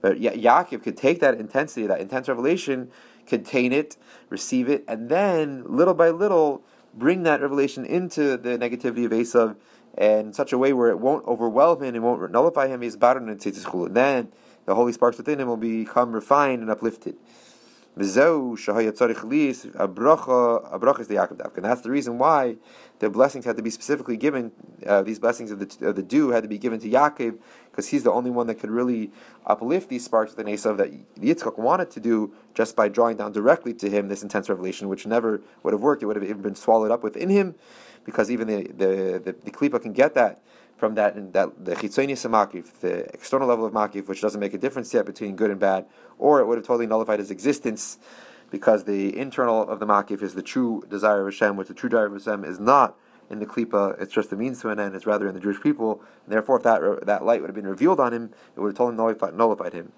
But 0.00 0.20
ya- 0.20 0.32
Yaakov 0.32 0.82
could 0.82 0.96
take 0.96 1.20
that 1.20 1.38
intensity, 1.38 1.86
that 1.86 2.00
intense 2.00 2.28
revelation, 2.28 2.90
contain 3.26 3.72
it, 3.72 3.96
receive 4.30 4.68
it, 4.68 4.84
and 4.88 5.08
then 5.08 5.64
little 5.66 5.94
by 5.94 6.10
little 6.10 6.62
bring 6.94 7.22
that 7.22 7.40
revelation 7.40 7.86
into 7.86 8.36
the 8.36 8.58
negativity 8.58 9.04
of 9.04 9.12
Esav 9.12 9.56
and 9.96 10.28
in 10.28 10.32
such 10.32 10.52
a 10.52 10.58
way 10.58 10.72
where 10.72 10.90
it 10.90 10.98
won't 10.98 11.26
overwhelm 11.26 11.82
him, 11.82 11.94
it 11.94 11.98
won't 12.00 12.30
nullify 12.30 12.68
him. 12.68 12.82
He's 12.82 12.96
and 12.96 13.40
then 13.94 14.32
the 14.64 14.74
holy 14.74 14.92
sparks 14.92 15.18
within 15.18 15.40
him 15.40 15.48
will 15.48 15.56
become 15.56 16.12
refined 16.12 16.62
and 16.62 16.70
uplifted. 16.70 17.16
And 17.94 18.06
that's 21.64 21.80
the 21.82 21.90
reason 21.90 22.18
why 22.18 22.56
the 23.00 23.10
blessings 23.10 23.44
had 23.44 23.56
to 23.58 23.62
be 23.62 23.68
specifically 23.68 24.16
given. 24.16 24.50
Uh, 24.86 25.02
these 25.02 25.18
blessings 25.18 25.50
of 25.50 25.58
the 25.58 25.86
of 25.86 25.96
the 25.96 26.02
dew 26.02 26.30
had 26.30 26.42
to 26.42 26.48
be 26.48 26.56
given 26.56 26.80
to 26.80 26.88
Yaakov 26.88 27.38
because 27.70 27.88
he's 27.88 28.02
the 28.02 28.10
only 28.10 28.30
one 28.30 28.46
that 28.46 28.54
could 28.54 28.70
really 28.70 29.10
uplift 29.46 29.90
these 29.90 30.04
sparks 30.06 30.32
the 30.32 30.44
Esav 30.44 30.78
that 30.78 30.90
Yitzchak 31.20 31.58
wanted 31.58 31.90
to 31.90 32.00
do 32.00 32.32
just 32.54 32.76
by 32.76 32.88
drawing 32.88 33.18
down 33.18 33.32
directly 33.32 33.74
to 33.74 33.90
him 33.90 34.08
this 34.08 34.22
intense 34.22 34.48
revelation, 34.48 34.88
which 34.88 35.04
never 35.04 35.42
would 35.62 35.74
have 35.74 35.82
worked. 35.82 36.02
It 36.02 36.06
would 36.06 36.16
have 36.16 36.24
even 36.24 36.40
been 36.40 36.54
swallowed 36.54 36.90
up 36.90 37.02
within 37.02 37.28
him, 37.28 37.56
because 38.04 38.30
even 38.30 38.48
the 38.48 38.68
the 38.68 39.20
the, 39.22 39.32
the 39.44 39.50
klipa 39.50 39.82
can 39.82 39.92
get 39.92 40.14
that 40.14 40.40
from 40.82 40.96
that 40.96 41.32
that 41.32 41.64
the 41.64 41.76
chitzonius 41.76 42.28
makif, 42.28 42.80
the 42.80 43.04
external 43.14 43.46
level 43.46 43.64
of 43.64 43.72
makif, 43.72 44.08
which 44.08 44.20
doesn't 44.20 44.40
make 44.40 44.52
a 44.52 44.58
difference 44.58 44.92
yet 44.92 45.06
between 45.06 45.36
good 45.36 45.48
and 45.48 45.60
bad, 45.60 45.86
or 46.18 46.40
it 46.40 46.46
would 46.48 46.58
have 46.58 46.66
totally 46.66 46.88
nullified 46.88 47.20
his 47.20 47.30
existence, 47.30 47.98
because 48.50 48.82
the 48.82 49.16
internal 49.16 49.62
of 49.62 49.78
the 49.78 49.86
makif 49.86 50.22
is 50.22 50.34
the 50.34 50.42
true 50.42 50.82
desire 50.90 51.20
of 51.20 51.32
Hashem, 51.32 51.56
which 51.56 51.68
the 51.68 51.74
true 51.74 51.88
desire 51.88 52.06
of 52.06 52.14
Hashem 52.14 52.44
is 52.44 52.58
not 52.58 52.96
in 53.30 53.38
the 53.38 53.46
klipa. 53.46 53.96
It's 54.02 54.12
just 54.12 54.30
the 54.30 54.36
means 54.36 54.60
to 54.62 54.70
an 54.70 54.80
end. 54.80 54.96
It's 54.96 55.06
rather 55.06 55.28
in 55.28 55.34
the 55.34 55.40
Jewish 55.40 55.60
people. 55.60 56.02
And 56.24 56.32
therefore, 56.32 56.56
if 56.56 56.64
that 56.64 57.06
that 57.06 57.24
light 57.24 57.42
would 57.42 57.48
have 57.50 57.54
been 57.54 57.68
revealed 57.68 58.00
on 58.00 58.12
him, 58.12 58.32
it 58.56 58.60
would 58.60 58.70
have 58.70 58.76
totally 58.76 58.96
nullified, 58.96 59.34
nullified 59.34 59.74
him. 59.74 59.92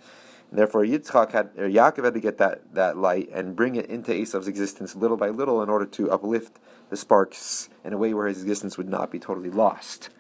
And 0.51 0.59
therefore, 0.59 0.85
Yitzchak 0.85 1.33
had, 1.33 1.49
or 1.57 1.67
Yaakov 1.67 2.05
had 2.05 2.13
to 2.13 2.21
get 2.21 2.37
that, 2.37 2.75
that 2.75 2.99
light 2.99 3.31
and 3.33 3.57
bring 3.57 3.75
it 3.77 3.87
into 3.87 4.13
Esav's 4.13 4.49
existence 4.49 4.95
little 4.95 5.17
by 5.17 5.31
little 5.31 5.63
in 5.63 5.71
order 5.71 5.87
to 5.87 6.11
uplift 6.11 6.59
the 6.91 6.97
sparks 6.99 7.71
in 7.83 7.95
a 7.95 7.97
way 7.97 8.13
where 8.13 8.27
his 8.27 8.43
existence 8.43 8.77
would 8.77 8.91
not 8.91 9.11
be 9.11 9.19
totally 9.19 9.49
lost. 9.49 10.11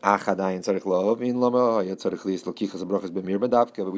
But 0.00 0.14
we 1.18 1.30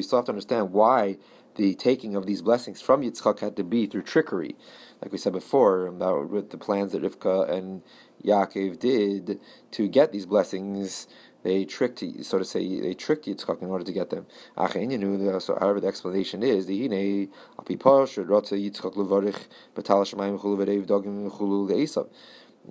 still 0.02 0.18
have 0.18 0.24
to 0.24 0.32
understand 0.32 0.72
why 0.72 1.18
the 1.56 1.74
taking 1.74 2.16
of 2.16 2.26
these 2.26 2.40
blessings 2.42 2.80
from 2.80 3.02
Yitzchak 3.02 3.40
had 3.40 3.56
to 3.56 3.64
be 3.64 3.86
through 3.86 4.02
trickery. 4.02 4.56
Like 5.02 5.12
we 5.12 5.18
said 5.18 5.32
before, 5.34 5.86
about 5.86 6.30
with 6.30 6.50
the 6.50 6.56
plans 6.56 6.92
that 6.92 7.02
Rivka 7.02 7.50
and 7.50 7.82
Yaakov 8.24 8.78
did 8.78 9.40
to 9.72 9.88
get 9.88 10.12
these 10.12 10.24
blessings, 10.26 11.06
they 11.42 11.64
tricked, 11.64 12.04
so 12.22 12.38
to 12.38 12.44
say, 12.44 12.80
they 12.80 12.94
tricked 12.94 13.26
Yitzchak 13.26 13.60
in 13.60 13.68
order 13.68 13.84
to 13.84 13.92
get 13.92 14.10
them. 14.10 14.26
So, 14.56 15.58
however, 15.58 15.80
the 15.80 15.86
explanation 15.86 16.42
is 16.42 16.68
In 16.68 16.90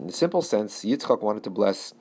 the 0.05 0.13
simple 0.13 0.41
sense, 0.41 0.85
Yitzchak 0.85 1.21
wanted 1.21 1.43
to 1.43 1.49
bless 1.49 1.93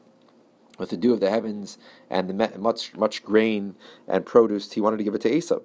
with 0.78 0.90
the 0.90 0.96
dew 0.96 1.12
of 1.12 1.20
the 1.20 1.30
heavens 1.30 1.78
and 2.08 2.30
the 2.30 2.58
much 2.58 2.96
much 2.96 3.22
grain 3.22 3.74
and 4.06 4.24
produce, 4.24 4.72
he 4.72 4.80
wanted 4.80 4.96
to 4.98 5.04
give 5.04 5.14
it 5.14 5.20
to 5.22 5.30
Esav. 5.30 5.62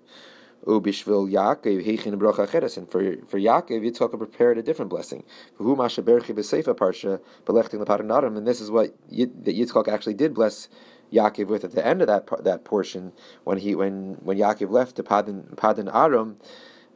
Ubishvil 0.66 1.30
Yaakov 1.32 1.86
Heichin 1.86 2.16
Bracha 2.16 2.50
Cheres, 2.50 2.78
and 2.78 2.90
for 2.90 3.18
for 3.28 3.38
Yaakov 3.38 3.82
Yitzchak 3.84 4.18
prepared 4.18 4.58
a 4.58 4.64
different 4.64 4.90
blessing. 4.90 5.24
Who 5.56 5.76
Masha 5.76 6.02
Berchi 6.02 6.34
B'Seifa 6.34 6.74
Parsha 6.76 7.20
Belechting 7.46 7.84
Lepadanadam, 7.84 8.38
and 8.38 8.48
this 8.48 8.62
is 8.62 8.72
what 8.72 8.96
Yitzchak 9.12 9.88
actually 9.88 10.14
did 10.14 10.34
bless 10.34 10.70
Yaakov 11.12 11.48
with 11.48 11.64
at 11.64 11.74
the 11.74 11.86
end 11.86 12.02
of 12.02 12.08
that 12.08 12.28
that 12.44 12.64
portion 12.64 13.12
when 13.44 13.58
he 13.58 13.76
when 13.76 14.14
when 14.22 14.38
Yaakov 14.38 14.70
left 14.70 14.96
to 14.96 15.04
Padan 15.04 15.54
Padan 15.58 15.90
Aram 15.90 16.38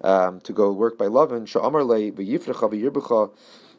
um, 0.02 0.40
to 0.42 0.54
go 0.54 0.72
work 0.72 0.98
by 0.98 1.06
Lavan. 1.06 1.46
Sha'amar 1.46 1.86
Le 1.86 2.12
V'Yifrecha 2.12 3.32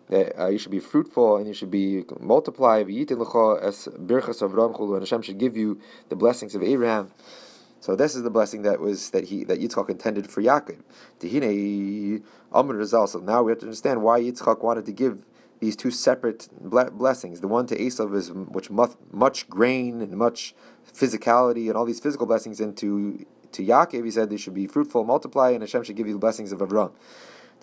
that 0.08 0.40
uh, 0.40 0.48
you 0.48 0.58
should 0.58 0.70
be 0.72 0.80
fruitful 0.80 1.36
and 1.36 1.46
you 1.46 1.54
should 1.54 1.70
be 1.70 2.04
multiply. 2.20 2.80
As 2.80 2.86
birchas 2.86 4.42
Avram 4.42 4.92
and 4.92 5.02
Hashem 5.02 5.22
should 5.22 5.38
give 5.38 5.56
you 5.56 5.80
the 6.08 6.16
blessings 6.16 6.54
of 6.54 6.62
Abraham. 6.62 7.10
So 7.80 7.94
this 7.94 8.16
is 8.16 8.22
the 8.22 8.30
blessing 8.30 8.62
that 8.62 8.80
was 8.80 9.10
that 9.10 9.24
he 9.24 9.44
that 9.44 9.60
Yitzchak 9.60 9.88
intended 9.88 10.30
for 10.30 10.42
Yaakov. 10.42 10.80
So 13.08 13.18
now 13.20 13.42
we 13.42 13.52
have 13.52 13.58
to 13.60 13.66
understand 13.66 14.02
why 14.02 14.20
Yitzchak 14.20 14.62
wanted 14.62 14.86
to 14.86 14.92
give 14.92 15.24
these 15.60 15.76
two 15.76 15.90
separate 15.90 16.48
blessings. 16.60 17.40
The 17.40 17.48
one 17.48 17.66
to 17.66 17.76
Esav 17.76 18.14
is 18.14 18.32
which 18.32 18.70
much, 18.70 18.92
much 19.12 19.48
grain 19.48 20.00
and 20.00 20.16
much 20.16 20.54
physicality 20.92 21.68
and 21.68 21.76
all 21.76 21.84
these 21.84 22.00
physical 22.00 22.26
blessings, 22.26 22.60
and 22.60 22.76
to 22.78 23.24
to 23.52 23.64
Yaakov 23.64 24.04
he 24.04 24.10
said 24.10 24.30
they 24.30 24.36
should 24.36 24.54
be 24.54 24.66
fruitful, 24.66 25.04
multiply, 25.04 25.50
and 25.50 25.62
Hashem 25.62 25.84
should 25.84 25.96
give 25.96 26.06
you 26.06 26.14
the 26.14 26.18
blessings 26.18 26.52
of 26.52 26.60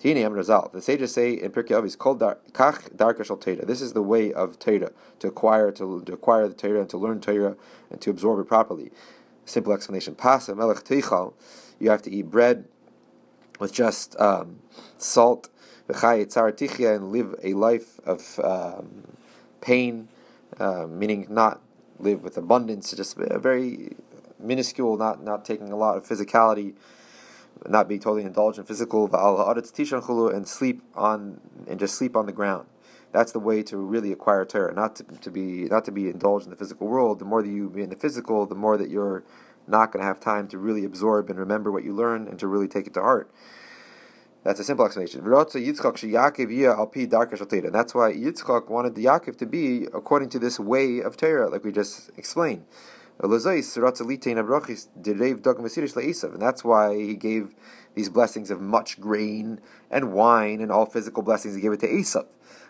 The 0.02 0.80
sages 0.82 1.12
say 1.12 1.32
in 1.32 1.52
Pirkei 1.52 1.98
"Called 1.98 2.20
kach 2.20 2.94
darka 2.94 3.24
shel 3.24 3.36
This 3.38 3.80
is 3.80 3.94
the 3.94 4.02
way 4.02 4.32
of 4.32 4.58
Torah 4.58 4.92
to 5.20 5.28
acquire 5.28 5.72
to, 5.72 6.02
to 6.02 6.12
acquire 6.12 6.48
the 6.48 6.54
Torah 6.54 6.80
and 6.80 6.90
to 6.90 6.98
learn 6.98 7.20
Torah 7.20 7.56
and 7.90 8.00
to 8.02 8.10
absorb 8.10 8.40
it 8.40 8.48
properly. 8.48 8.92
Simple 9.46 9.72
explanation: 9.72 10.14
Pasa 10.14 10.54
melech 10.54 10.84
teichal. 10.84 11.32
You 11.78 11.90
have 11.90 12.02
to 12.02 12.10
eat 12.10 12.30
bread 12.30 12.66
with 13.58 13.72
just 13.72 14.18
um, 14.20 14.60
salt, 14.98 15.48
and 15.88 17.12
live 17.12 17.34
a 17.42 17.54
life 17.54 17.98
of 18.04 18.40
um, 18.44 19.16
pain, 19.62 20.08
uh, 20.58 20.86
meaning 20.86 21.26
not 21.30 21.62
live 21.98 22.22
with 22.22 22.36
abundance, 22.36 22.92
just 22.92 23.16
a 23.18 23.38
very 23.38 23.96
minuscule, 24.38 24.98
not 24.98 25.22
not 25.22 25.44
taking 25.44 25.72
a 25.72 25.76
lot 25.76 25.96
of 25.96 26.06
physicality 26.06 26.74
not 27.66 27.88
be 27.88 27.98
totally 27.98 28.24
indulged 28.24 28.58
in 28.58 28.64
physical 28.64 29.08
and 30.28 30.48
sleep 30.48 30.82
on 30.94 31.40
and 31.66 31.78
just 31.78 31.94
sleep 31.94 32.16
on 32.16 32.26
the 32.26 32.32
ground. 32.32 32.66
That's 33.12 33.32
the 33.32 33.40
way 33.40 33.62
to 33.64 33.76
really 33.78 34.12
acquire 34.12 34.44
Torah, 34.44 34.74
not 34.74 34.96
to, 34.96 35.04
to 35.04 35.30
be 35.30 35.64
not 35.64 35.84
to 35.86 35.92
be 35.92 36.10
indulged 36.10 36.44
in 36.46 36.50
the 36.50 36.56
physical 36.56 36.86
world. 36.86 37.18
The 37.18 37.24
more 37.24 37.42
that 37.42 37.48
you 37.48 37.70
be 37.70 37.82
in 37.82 37.90
the 37.90 37.96
physical, 37.96 38.46
the 38.46 38.54
more 38.54 38.76
that 38.76 38.90
you're 38.90 39.24
not 39.66 39.92
going 39.92 40.00
to 40.02 40.06
have 40.06 40.20
time 40.20 40.48
to 40.48 40.58
really 40.58 40.84
absorb 40.84 41.30
and 41.30 41.38
remember 41.38 41.72
what 41.72 41.84
you 41.84 41.92
learn 41.92 42.28
and 42.28 42.38
to 42.38 42.46
really 42.46 42.68
take 42.68 42.86
it 42.86 42.94
to 42.94 43.00
heart. 43.00 43.30
That's 44.44 44.60
a 44.60 44.64
simple 44.64 44.84
explanation. 44.84 45.24
And 45.24 45.34
that's 45.34 45.54
why 45.54 45.72
Yitzchak 48.12 48.68
wanted 48.68 48.94
the 48.94 49.04
Yaakov 49.04 49.38
to 49.38 49.46
be 49.46 49.86
according 49.86 50.28
to 50.28 50.38
this 50.38 50.60
way 50.60 51.00
of 51.00 51.16
Torah, 51.16 51.48
like 51.48 51.64
we 51.64 51.72
just 51.72 52.10
explained. 52.16 52.64
And 53.18 53.32
that's 56.42 56.64
why 56.64 56.94
he 56.94 57.14
gave 57.14 57.54
these 57.94 58.08
blessings 58.10 58.50
of 58.50 58.60
much 58.60 59.00
grain 59.00 59.60
and 59.90 60.12
wine 60.12 60.60
and 60.60 60.70
all 60.70 60.84
physical 60.84 61.22
blessings. 61.22 61.54
He 61.54 61.62
gave 61.62 61.72
it 61.72 61.80
to 61.80 61.88
Esav, 61.88 62.26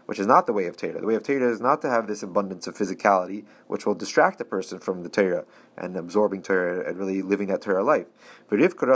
which 0.06 0.20
is 0.20 0.26
not 0.26 0.46
the 0.46 0.52
way 0.52 0.66
of 0.66 0.76
Torah. 0.76 1.00
The 1.00 1.06
way 1.06 1.16
of 1.16 1.24
Torah 1.24 1.50
is 1.50 1.61
not 1.61 1.82
to 1.82 1.90
have 1.90 2.06
this 2.06 2.22
abundance 2.22 2.68
of 2.68 2.76
physicality, 2.76 3.44
which 3.66 3.85
will 3.85 3.96
distract 3.96 4.40
a 4.40 4.44
person 4.44 4.78
from 4.78 5.02
the 5.02 5.09
Torah 5.09 5.44
and 5.76 5.96
absorbing 5.96 6.42
Torah 6.42 6.88
and 6.88 6.96
really 6.96 7.22
living 7.22 7.48
that 7.48 7.62
Torah 7.62 7.82
life. 7.82 8.06
But 8.48 8.61
Rivka 8.61 8.87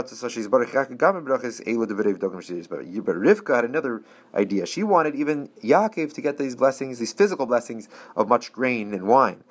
had 3.55 3.65
another 3.65 4.03
idea. 4.33 4.65
She 4.65 4.83
wanted 4.83 5.15
even 5.15 5.49
Yaakov 5.61 6.13
to 6.13 6.21
get 6.21 6.37
these 6.37 6.55
blessings, 6.55 6.99
these 6.99 7.11
physical 7.11 7.45
blessings 7.45 7.89
of 8.15 8.29
much 8.29 8.53
grain 8.53 8.93
and 8.93 9.05
wine. 9.05 9.43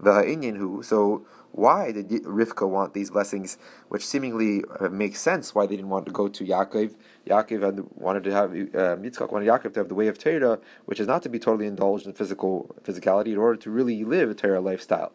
Who 0.00 0.82
so 0.82 1.26
why 1.56 1.90
did 1.90 2.10
Rivka 2.24 2.68
want 2.68 2.92
these 2.92 3.10
blessings, 3.10 3.56
which 3.88 4.06
seemingly 4.06 4.62
uh, 4.78 4.90
makes 4.90 5.20
sense 5.20 5.54
why 5.54 5.66
they 5.66 5.74
didn't 5.74 5.88
want 5.88 6.04
to 6.04 6.12
go 6.12 6.28
to 6.28 6.44
Yaakov. 6.44 6.94
Yaakov 7.26 7.86
wanted 7.94 8.24
to 8.24 8.32
have, 8.32 8.50
uh, 8.50 8.96
Yitzchak 9.02 9.32
wanted 9.32 9.48
Yaakov 9.48 9.72
to 9.72 9.80
have 9.80 9.88
the 9.88 9.94
way 9.94 10.08
of 10.08 10.18
Torah, 10.18 10.58
which 10.84 11.00
is 11.00 11.06
not 11.06 11.22
to 11.22 11.30
be 11.30 11.38
totally 11.38 11.66
indulged 11.66 12.06
in 12.06 12.12
physical 12.12 12.76
physicality 12.82 13.28
in 13.28 13.38
order 13.38 13.58
to 13.58 13.70
really 13.70 14.04
live 14.04 14.28
a 14.28 14.34
Torah 14.34 14.60
lifestyle. 14.60 15.12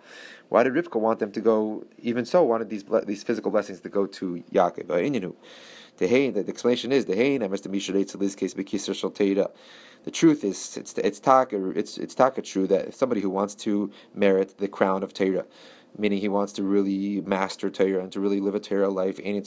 Why 0.49 0.63
did 0.63 0.73
Rivka 0.73 0.99
want 0.99 1.19
them 1.19 1.31
to 1.31 1.41
go, 1.41 1.85
even 1.99 2.25
so, 2.25 2.43
wanted 2.43 2.69
these 2.71 2.85
these 3.05 3.21
physical 3.21 3.51
blessings 3.51 3.81
to 3.81 3.89
go 3.89 4.07
to 4.07 4.43
Yaakov? 4.51 5.35
Uh, 5.99 6.07
the 6.07 6.45
explanation 6.47 6.91
is 6.91 7.05
the 7.05 7.15
hein 7.15 7.41
emes 7.41 7.61
the 7.61 8.17
this 8.17 8.35
case 8.35 8.53
bekisar 8.53 8.95
shel 8.95 9.11
The 10.03 10.11
truth 10.11 10.43
is 10.43 10.77
it's 10.77 10.97
it's 10.97 11.19
taka 11.19 11.69
it's 11.71 11.97
it's 11.97 12.15
taka 12.15 12.41
true 12.41 12.67
that 12.67 12.93
somebody 12.93 13.21
who 13.21 13.29
wants 13.29 13.53
to 13.55 13.91
merit 14.15 14.57
the 14.57 14.67
crown 14.67 15.03
of 15.03 15.13
Torah 15.13 15.45
meaning 15.97 16.19
he 16.19 16.29
wants 16.29 16.53
to 16.53 16.63
really 16.63 17.21
master 17.21 17.69
Torah 17.69 18.01
and 18.01 18.11
to 18.11 18.19
really 18.19 18.39
live 18.39 18.55
a 18.55 18.59
Torah 18.59 18.89
life. 18.89 19.17
He 19.17 19.41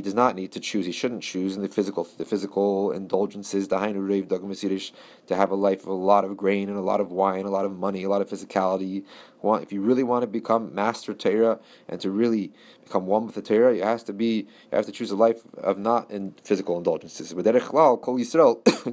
does 0.00 0.14
not 0.14 0.34
need 0.34 0.52
to 0.52 0.60
choose. 0.60 0.86
He 0.86 0.92
shouldn't 0.92 1.22
choose 1.22 1.56
in 1.56 1.62
the 1.62 1.68
physical, 1.68 2.04
the 2.18 2.24
physical 2.24 2.92
indulgences. 2.92 3.68
To 3.68 3.76
have 5.36 5.50
a 5.50 5.54
life 5.54 5.82
of 5.82 5.86
a 5.88 5.92
lot 5.92 6.24
of 6.24 6.36
grain 6.36 6.68
and 6.68 6.76
a 6.76 6.82
lot 6.82 7.00
of 7.00 7.10
wine, 7.10 7.44
a 7.46 7.50
lot 7.50 7.64
of 7.64 7.76
money, 7.76 8.02
a 8.02 8.08
lot 8.08 8.20
of 8.22 8.28
physicality. 8.28 9.04
If 9.42 9.72
you 9.72 9.82
really 9.82 10.02
want 10.02 10.22
to 10.22 10.26
become 10.26 10.74
master 10.74 11.12
Torah 11.12 11.60
and 11.88 12.00
to 12.00 12.10
really 12.10 12.52
become 12.82 13.06
one 13.06 13.26
with 13.26 13.34
the 13.34 13.42
Torah, 13.42 13.74
you 13.76 13.82
have 13.82 14.04
to 14.04 14.12
be, 14.12 14.36
you 14.36 14.46
have 14.72 14.86
to 14.86 14.92
choose 14.92 15.10
a 15.10 15.16
life 15.16 15.42
of 15.58 15.78
not 15.78 16.10
in 16.10 16.34
physical 16.42 16.78
indulgences. 16.78 17.34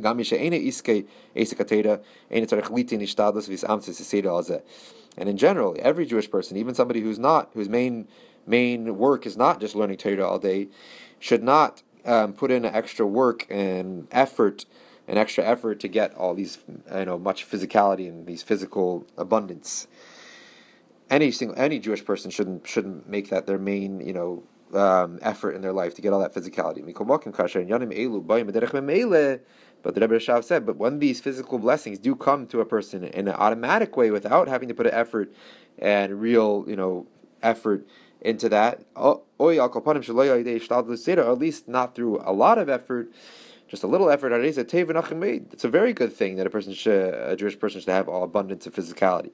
And 5.18 5.28
in 5.28 5.38
general, 5.38 5.76
every 5.80 6.06
Jewish 6.06 6.30
person, 6.30 6.58
even 6.58 6.74
somebody 6.74 7.02
who's 7.02 7.20
not, 7.20 7.50
whose 7.54 7.70
main 7.70 8.08
main 8.48 8.98
work 8.98 9.26
is 9.26 9.38
not 9.38 9.60
just 9.60 9.76
learning 9.76 9.98
Torah 9.98 10.28
all 10.28 10.40
day, 10.40 10.68
should 11.20 11.44
not 11.44 11.84
um, 12.06 12.34
put 12.34 12.52
in 12.52 12.66
extra 12.66 13.06
work 13.06 13.46
and 13.50 14.08
effort, 14.12 14.66
an 15.08 15.18
extra 15.18 15.44
effort 15.44 15.80
to 15.82 15.88
get 15.88 16.14
all 16.16 16.34
these, 16.34 16.58
you 16.94 17.06
know, 17.06 17.20
much 17.20 17.48
physicality 17.50 18.08
and 18.08 18.26
these 18.26 18.42
physical 18.42 19.06
abundance. 19.18 19.88
Any 21.10 21.32
single 21.32 21.58
any 21.60 21.78
Jewish 21.80 22.06
person 22.06 22.32
shouldn't 22.32 22.68
shouldn't 22.68 23.08
make 23.08 23.30
that 23.30 23.46
their 23.46 23.60
main, 23.60 24.00
you 24.06 24.14
know, 24.14 24.44
um, 24.74 25.20
effort 25.22 25.52
in 25.52 25.62
their 25.62 25.74
life 25.74 25.96
to 25.96 26.02
get 26.02 26.14
all 26.14 26.22
that 26.22 26.34
physicality. 26.34 26.78
But 29.84 29.96
the 29.96 30.02
Rebbe 30.02 30.18
Rashab 30.18 30.44
said, 30.44 30.66
but 30.66 30.78
when 30.78 31.00
these 31.00 31.20
physical 31.20 31.58
blessings 31.58 31.98
do 31.98 32.16
come 32.16 32.46
to 32.48 32.60
a 32.62 32.66
person 32.66 33.04
in 33.04 33.28
an 33.28 33.34
automatic 33.36 33.98
way 33.98 34.12
without 34.12 34.48
having 34.48 34.68
to 34.68 34.76
put 34.76 34.86
an 34.86 34.94
effort 34.94 35.34
and 35.80 36.22
real, 36.22 36.66
you 36.68 36.76
know, 36.76 37.08
effort 37.42 37.88
into 38.22 38.48
that, 38.50 38.84
or 38.96 39.24
at 39.40 39.42
least 41.40 41.68
not 41.68 41.96
through 41.96 42.22
a 42.24 42.32
lot 42.32 42.60
of 42.60 42.70
effort, 42.70 43.12
just 43.68 43.82
a 43.84 43.88
little 43.88 44.12
effort. 44.12 44.32
It's 44.34 45.64
a 45.64 45.70
very 45.70 45.94
good 45.94 46.14
thing 46.14 46.36
that 46.36 46.46
a 46.46 46.50
person 46.52 46.74
should, 46.74 47.14
a 47.14 47.36
Jewish 47.36 47.58
person 47.58 47.82
should 47.82 47.90
have 47.90 48.08
all 48.08 48.24
abundance 48.24 48.68
of 48.68 48.76
physicality, 48.76 49.32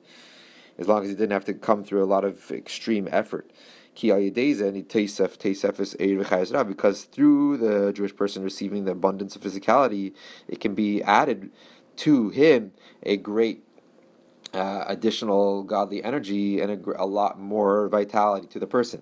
as 0.78 0.88
long 0.88 1.04
as 1.04 1.10
he 1.10 1.16
didn't 1.16 1.34
have 1.34 1.44
to 1.46 1.54
come 1.54 1.84
through 1.84 2.02
a 2.02 2.06
lot 2.06 2.24
of 2.24 2.50
extreme 2.52 3.10
effort 3.12 3.52
because 6.64 7.06
through 7.06 7.58
the 7.58 7.92
Jewish 7.94 8.16
person 8.16 8.44
receiving 8.44 8.86
the 8.86 8.92
abundance 8.92 9.36
of 9.36 9.42
physicality, 9.42 10.14
it 10.48 10.60
can 10.60 10.76
be 10.76 11.02
added 11.02 11.52
to 11.98 12.30
him 12.30 12.74
a 13.04 13.18
great 13.18 13.64
uh, 14.54 14.86
additional 14.88 15.64
godly 15.64 16.04
energy 16.04 16.62
and 16.62 16.72
a, 16.72 17.02
a, 17.02 17.06
lot 17.06 17.40
more 17.40 17.90
vitality 17.90 18.48
to 18.48 18.60
the 18.60 18.68
person. 18.68 19.02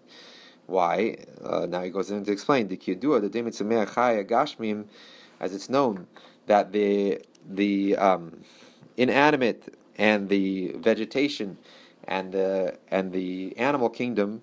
Why? 0.65 1.17
Uh, 1.43 1.65
now 1.67 1.84
he 1.84 1.89
goes 1.89 2.10
in 2.10 2.23
to 2.23 2.31
explain 2.31 2.69
the 2.69 2.77
kiyadua 2.77 3.21
the 3.21 3.29
gashmim, 4.23 4.86
as 5.39 5.53
it's 5.53 5.69
known 5.69 6.08
that 6.47 6.71
the 6.71 7.21
the 7.47 7.95
um, 7.97 8.43
inanimate 8.97 9.77
and 9.97 10.29
the 10.29 10.73
vegetation 10.77 11.58
and 12.05 12.31
the 12.31 12.77
and 12.89 13.12
the 13.12 13.55
animal 13.58 13.89
kingdom 13.89 14.41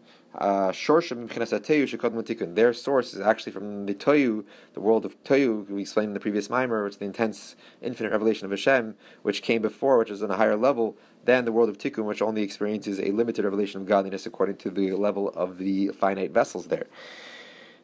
their 2.54 2.72
source 2.72 3.12
is 3.12 3.20
actually 3.20 3.52
from 3.52 3.86
the 3.86 3.94
Toyu, 3.94 4.44
the 4.74 4.80
world 4.80 5.04
of 5.04 5.22
Toyu, 5.24 5.68
we 5.68 5.82
explained 5.82 6.08
in 6.08 6.14
the 6.14 6.20
previous 6.20 6.48
Maimer, 6.48 6.84
which 6.84 6.94
is 6.94 6.98
the 6.98 7.04
intense, 7.04 7.54
infinite 7.82 8.12
revelation 8.12 8.46
of 8.46 8.50
Hashem, 8.50 8.94
which 9.22 9.42
came 9.42 9.60
before, 9.62 9.98
which 9.98 10.10
is 10.10 10.22
on 10.22 10.30
a 10.30 10.36
higher 10.36 10.56
level 10.56 10.96
than 11.24 11.44
the 11.44 11.52
world 11.52 11.68
of 11.68 11.78
Tikkun, 11.78 12.04
which 12.04 12.22
only 12.22 12.42
experiences 12.42 12.98
a 12.98 13.10
limited 13.12 13.44
revelation 13.44 13.80
of 13.80 13.86
godliness 13.86 14.26
according 14.26 14.56
to 14.56 14.70
the 14.70 14.92
level 14.92 15.28
of 15.30 15.58
the 15.58 15.88
finite 15.88 16.32
vessels 16.32 16.66
there. 16.66 16.86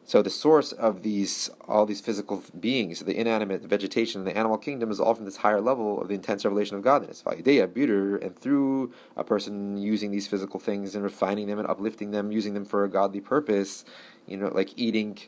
So 0.09 0.23
the 0.23 0.31
source 0.31 0.71
of 0.71 1.03
these 1.03 1.51
all 1.67 1.85
these 1.85 2.01
physical 2.01 2.41
beings, 2.59 3.01
the 3.01 3.15
inanimate 3.15 3.61
the 3.61 3.67
vegetation, 3.67 4.23
the 4.23 4.35
animal 4.35 4.57
kingdom, 4.57 4.89
is 4.89 4.99
all 4.99 5.13
from 5.13 5.25
this 5.25 5.37
higher 5.37 5.61
level 5.61 6.01
of 6.01 6.07
the 6.07 6.15
intense 6.15 6.43
revelation 6.43 6.75
of 6.77 6.81
godliness. 6.81 7.23
And 7.27 8.39
through 8.39 8.91
a 9.15 9.23
person 9.23 9.77
using 9.77 10.09
these 10.09 10.25
physical 10.25 10.59
things 10.59 10.95
and 10.95 11.03
refining 11.03 11.45
them 11.45 11.59
and 11.59 11.67
uplifting 11.67 12.09
them, 12.09 12.31
using 12.31 12.55
them 12.55 12.65
for 12.65 12.83
a 12.83 12.89
godly 12.89 13.21
purpose, 13.21 13.85
you 14.25 14.35
know, 14.35 14.47
like 14.47 14.73
eating 14.77 15.19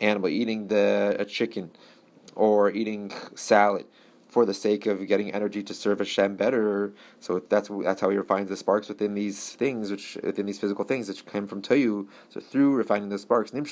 animal, 0.00 0.28
eating 0.28 0.66
the 0.66 1.14
a 1.16 1.24
chicken, 1.24 1.70
or 2.34 2.68
eating 2.72 3.12
salad, 3.36 3.86
for 4.30 4.46
the 4.46 4.54
sake 4.54 4.86
of 4.86 5.06
getting 5.08 5.32
energy 5.32 5.62
to 5.64 5.74
serve 5.74 5.98
Hashem 5.98 6.36
better. 6.36 6.92
So 7.18 7.42
that's 7.48 7.68
that's 7.82 8.00
how 8.00 8.10
he 8.10 8.16
refines 8.16 8.48
the 8.48 8.56
sparks 8.56 8.88
within 8.88 9.14
these 9.14 9.50
things, 9.54 9.90
which 9.90 10.16
within 10.22 10.46
these 10.46 10.60
physical 10.60 10.84
things, 10.84 11.08
which 11.08 11.26
came 11.26 11.48
from 11.48 11.60
Toyu. 11.60 12.06
So 12.28 12.40
through 12.40 12.74
refining 12.74 13.08
the 13.08 13.18
sparks, 13.18 13.50
then 13.50 13.64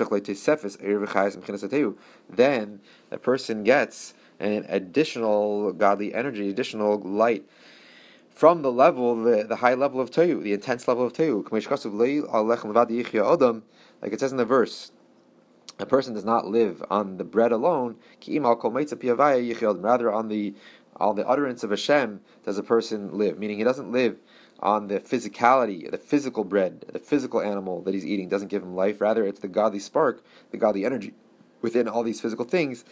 the 3.11 3.19
person 3.19 3.65
gets 3.65 4.15
an 4.41 4.67
additional 4.69 5.73
godly 5.73 6.15
energy, 6.15 6.49
additional 6.49 6.99
light 7.01 7.49
from 8.31 8.63
the 8.63 8.71
level, 8.71 9.17
the, 9.17 9.45
the 9.45 9.57
high 9.57 9.75
level 9.75 10.01
of 10.01 10.11
Toyu, 10.11 10.43
the 10.43 10.53
intense 10.53 10.87
level 10.89 11.05
of 11.05 11.13
Toyu. 11.13 11.45
Like 14.01 14.13
it 14.13 14.21
says 14.21 14.31
in 14.31 14.39
the 14.39 14.45
verse, 14.45 14.93
a 15.79 15.87
person 15.87 16.15
does 16.15 16.25
not 16.25 16.47
live 16.47 16.83
on 16.91 17.17
the 17.17 17.25
bread 17.25 17.53
alone, 17.53 17.97
rather 18.27 20.13
on 20.13 20.29
the 20.29 20.55
on 20.97 21.15
the 21.15 21.29
utterance 21.29 21.63
of 21.63 21.71
Hashem 21.71 22.21
does 22.45 22.59
a 22.59 22.63
person 22.63 23.17
live. 23.17 23.39
Meaning 23.39 23.59
he 23.59 23.65
doesn't 23.65 23.93
live 23.93 24.17
on 24.61 24.89
the 24.89 24.99
physicality, 24.99 25.89
the 25.89 25.99
physical 25.99 26.43
bread, 26.43 26.85
the 26.93 26.99
physical 26.99 27.41
animal 27.41 27.83
that 27.83 27.95
he's 27.95 28.07
eating 28.07 28.29
doesn't 28.29 28.49
give 28.49 28.63
him 28.63 28.75
life. 28.75 29.01
Rather, 29.01 29.25
it's 29.25 29.39
the 29.41 29.49
godly 29.49 29.79
spark, 29.79 30.25
the 30.51 30.57
godly 30.57 30.85
energy 30.85 31.15
within 31.63 31.89
all 31.89 32.03
these 32.03 32.21
physical 32.21 32.45
things 32.45 32.85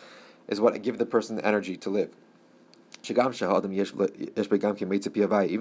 is 0.49 0.61
what 0.61 0.81
give 0.83 0.99
the 0.99 1.07
person 1.07 1.37
the 1.37 1.47
energy 1.47 1.77
to 1.77 1.91
live. 1.91 2.15
Even 3.09 3.33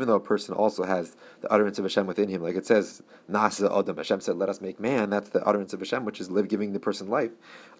though 0.08 0.16
a 0.16 0.20
person 0.20 0.56
also 0.56 0.84
has 0.84 1.16
the 1.42 1.52
utterance 1.52 1.80
of 1.80 1.86
Hashem 1.86 2.08
within 2.08 2.30
him, 2.30 2.42
like 2.42 2.56
it 2.56 2.66
says, 2.66 3.04
Nasa 3.30 3.78
Adam, 3.78 3.98
Hashem 3.98 4.22
said, 4.22 4.38
Let 4.38 4.50
us 4.50 4.62
make 4.62 4.80
man, 4.80 5.10
that's 5.10 5.30
the 5.30 5.46
utterance 5.46 5.74
of 5.74 5.80
Hashem, 5.80 6.06
which 6.06 6.22
is 6.22 6.32
live 6.32 6.48
giving 6.48 6.74
the 6.74 6.80
person 6.80 7.10
life. 7.10 7.32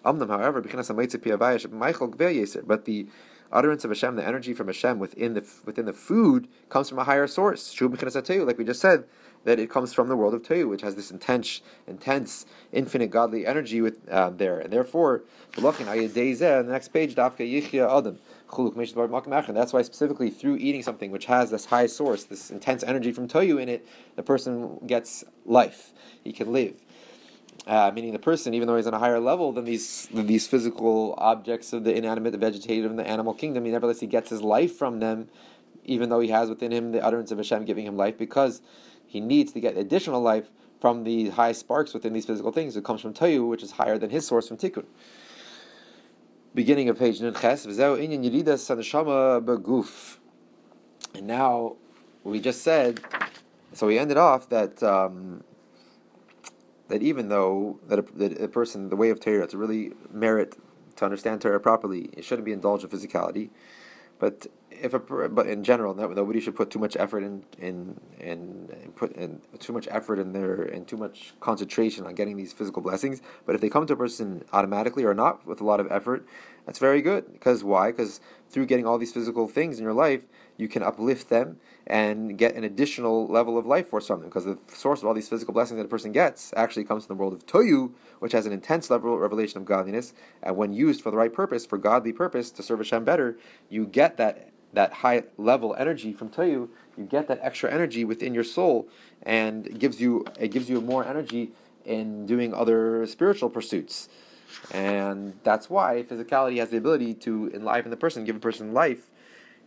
however, 0.04 0.62
but 0.62 2.84
the 2.84 3.06
utterance 3.52 3.84
of 3.84 3.90
Hashem, 3.90 4.16
the 4.16 4.26
energy 4.26 4.54
from 4.54 4.66
Hashem 4.66 4.98
within 4.98 5.34
the 5.34 5.46
within 5.64 5.86
the 5.86 5.92
food 5.92 6.48
comes 6.68 6.88
from 6.88 6.98
a 6.98 7.04
higher 7.04 7.26
source. 7.26 7.80
Like 7.80 8.58
we 8.58 8.64
just 8.64 8.80
said, 8.80 9.04
that 9.46 9.60
it 9.60 9.70
comes 9.70 9.92
from 9.92 10.08
the 10.08 10.16
world 10.16 10.34
of 10.34 10.42
Toyu, 10.42 10.68
which 10.68 10.82
has 10.82 10.96
this 10.96 11.12
intense, 11.12 11.62
intense, 11.86 12.46
infinite 12.72 13.10
godly 13.10 13.46
energy 13.46 13.80
with 13.80 14.12
um, 14.12 14.36
there, 14.36 14.58
and 14.58 14.72
therefore, 14.72 15.22
the 15.54 16.64
next 16.66 16.88
page, 16.88 17.14
Dafka 17.14 17.38
Yichya 17.38 17.98
Adam. 17.98 18.18
That's 18.48 19.72
why 19.72 19.82
specifically 19.82 20.30
through 20.30 20.56
eating 20.56 20.82
something 20.82 21.10
which 21.10 21.26
has 21.26 21.50
this 21.50 21.66
high 21.66 21.86
source, 21.86 22.24
this 22.24 22.50
intense 22.50 22.82
energy 22.82 23.12
from 23.12 23.28
toyu 23.28 23.60
in 23.60 23.68
it, 23.68 23.86
the 24.14 24.22
person 24.22 24.78
gets 24.86 25.24
life. 25.44 25.92
He 26.24 26.32
can 26.32 26.52
live. 26.52 26.74
Uh, 27.66 27.90
meaning 27.92 28.12
the 28.12 28.18
person, 28.18 28.54
even 28.54 28.68
though 28.68 28.76
he's 28.76 28.86
on 28.86 28.94
a 28.94 28.98
higher 28.98 29.18
level 29.18 29.50
than 29.52 29.64
these 29.64 30.06
than 30.12 30.26
these 30.26 30.46
physical 30.46 31.14
objects 31.18 31.72
of 31.72 31.82
the 31.82 31.94
inanimate, 31.94 32.30
the 32.32 32.38
vegetative, 32.38 32.88
and 32.88 32.98
the 32.98 33.06
animal 33.06 33.34
kingdom, 33.34 33.64
he 33.64 33.72
nevertheless 33.72 33.98
he 33.98 34.06
gets 34.06 34.30
his 34.30 34.40
life 34.40 34.76
from 34.76 35.00
them, 35.00 35.28
even 35.84 36.08
though 36.08 36.20
he 36.20 36.28
has 36.28 36.48
within 36.48 36.70
him 36.70 36.92
the 36.92 37.04
utterance 37.04 37.32
of 37.32 37.38
Hashem 37.38 37.64
giving 37.64 37.84
him 37.84 37.96
life, 37.96 38.16
because 38.16 38.62
he 39.04 39.20
needs 39.20 39.52
to 39.52 39.60
get 39.60 39.76
additional 39.76 40.20
life 40.20 40.48
from 40.80 41.02
the 41.02 41.30
high 41.30 41.52
sparks 41.52 41.92
within 41.92 42.12
these 42.12 42.26
physical 42.26 42.52
things. 42.52 42.76
It 42.76 42.84
comes 42.84 43.00
from 43.00 43.14
Toyu, 43.14 43.48
which 43.48 43.64
is 43.64 43.72
higher 43.72 43.98
than 43.98 44.10
his 44.10 44.26
source 44.26 44.46
from 44.46 44.58
Tikkun 44.58 44.84
beginning 46.56 46.88
of 46.88 46.98
page 46.98 47.20
saneshama 47.20 49.44
beguf. 49.44 50.16
And 51.14 51.26
now, 51.26 51.76
we 52.24 52.40
just 52.40 52.62
said, 52.62 53.00
so 53.74 53.86
we 53.86 53.98
ended 53.98 54.16
off 54.16 54.48
that 54.48 54.82
um, 54.82 55.44
that 56.88 57.02
even 57.02 57.28
though 57.28 57.78
that 57.88 57.98
a, 57.98 58.02
that 58.16 58.40
a, 58.40 58.48
person, 58.48 58.88
the 58.88 58.96
way 58.96 59.10
of 59.10 59.20
Torah, 59.20 59.46
to 59.46 59.58
really 59.58 59.92
merit 60.10 60.56
to 60.96 61.04
understand 61.04 61.42
Torah 61.42 61.60
properly, 61.60 62.08
it 62.14 62.24
shouldn't 62.24 62.46
be 62.46 62.52
indulged 62.52 62.84
in 62.84 62.90
physicality, 62.90 63.50
but 64.18 64.46
if 64.70 64.94
a 64.94 64.98
but 64.98 65.46
in 65.46 65.64
general, 65.64 65.94
nobody 65.94 66.40
should 66.40 66.54
put 66.54 66.70
too 66.70 66.78
much 66.78 66.96
effort 66.96 67.22
in 67.22 67.44
in 67.58 67.98
in, 68.20 68.92
put 68.94 69.12
in 69.12 69.40
too 69.58 69.72
much 69.72 69.88
effort 69.90 70.18
in 70.18 70.32
their 70.32 70.62
and 70.62 70.86
too 70.86 70.96
much 70.96 71.34
concentration 71.40 72.06
on 72.06 72.14
getting 72.14 72.36
these 72.36 72.52
physical 72.52 72.82
blessings. 72.82 73.22
But 73.44 73.54
if 73.54 73.60
they 73.60 73.68
come 73.68 73.86
to 73.86 73.94
a 73.94 73.96
person 73.96 74.44
automatically 74.52 75.04
or 75.04 75.14
not 75.14 75.46
with 75.46 75.60
a 75.60 75.64
lot 75.64 75.80
of 75.80 75.90
effort, 75.90 76.26
that's 76.66 76.78
very 76.78 77.02
good. 77.02 77.32
Because 77.32 77.64
why? 77.64 77.90
Because 77.90 78.20
through 78.50 78.66
getting 78.66 78.86
all 78.86 78.98
these 78.98 79.12
physical 79.12 79.48
things 79.48 79.78
in 79.78 79.84
your 79.84 79.94
life, 79.94 80.22
you 80.56 80.68
can 80.68 80.82
uplift 80.82 81.28
them 81.28 81.58
and 81.86 82.36
get 82.36 82.54
an 82.54 82.64
additional 82.64 83.26
level 83.28 83.58
of 83.58 83.66
life 83.66 83.88
force 83.88 84.06
from 84.06 84.20
them. 84.20 84.28
Because 84.28 84.44
the 84.44 84.58
source 84.68 85.00
of 85.00 85.06
all 85.06 85.14
these 85.14 85.28
physical 85.28 85.54
blessings 85.54 85.78
that 85.78 85.84
a 85.84 85.88
person 85.88 86.12
gets 86.12 86.52
actually 86.56 86.84
comes 86.84 87.06
from 87.06 87.16
the 87.16 87.20
world 87.20 87.32
of 87.32 87.46
Toyu, 87.46 87.92
which 88.18 88.32
has 88.32 88.46
an 88.46 88.52
intense 88.52 88.90
level 88.90 89.14
of 89.14 89.20
revelation 89.20 89.58
of 89.58 89.64
godliness. 89.64 90.14
And 90.42 90.56
when 90.56 90.72
used 90.72 91.02
for 91.02 91.10
the 91.10 91.16
right 91.16 91.32
purpose, 91.32 91.66
for 91.66 91.78
godly 91.78 92.12
purpose, 92.12 92.50
to 92.52 92.62
serve 92.62 92.78
Hashem 92.78 93.04
better, 93.04 93.36
you 93.68 93.86
get 93.86 94.16
that 94.16 94.50
that 94.72 94.92
high 94.92 95.22
level 95.38 95.74
energy 95.78 96.12
from 96.12 96.28
Toyu, 96.28 96.68
you 96.98 97.04
get 97.04 97.28
that 97.28 97.38
extra 97.40 97.72
energy 97.72 98.04
within 98.04 98.34
your 98.34 98.44
soul, 98.44 98.88
and 99.22 99.66
it 99.66 99.78
gives 99.78 100.00
you 100.00 100.24
it 100.38 100.48
gives 100.48 100.68
you 100.68 100.80
more 100.80 101.04
energy 101.04 101.52
in 101.84 102.26
doing 102.26 102.52
other 102.52 103.06
spiritual 103.06 103.48
pursuits. 103.48 104.08
And 104.72 105.34
that's 105.44 105.70
why 105.70 106.04
physicality 106.08 106.58
has 106.58 106.70
the 106.70 106.76
ability 106.76 107.14
to 107.14 107.50
enliven 107.54 107.90
the 107.90 107.96
person, 107.96 108.24
give 108.24 108.36
a 108.36 108.40
person 108.40 108.72
life. 108.72 109.10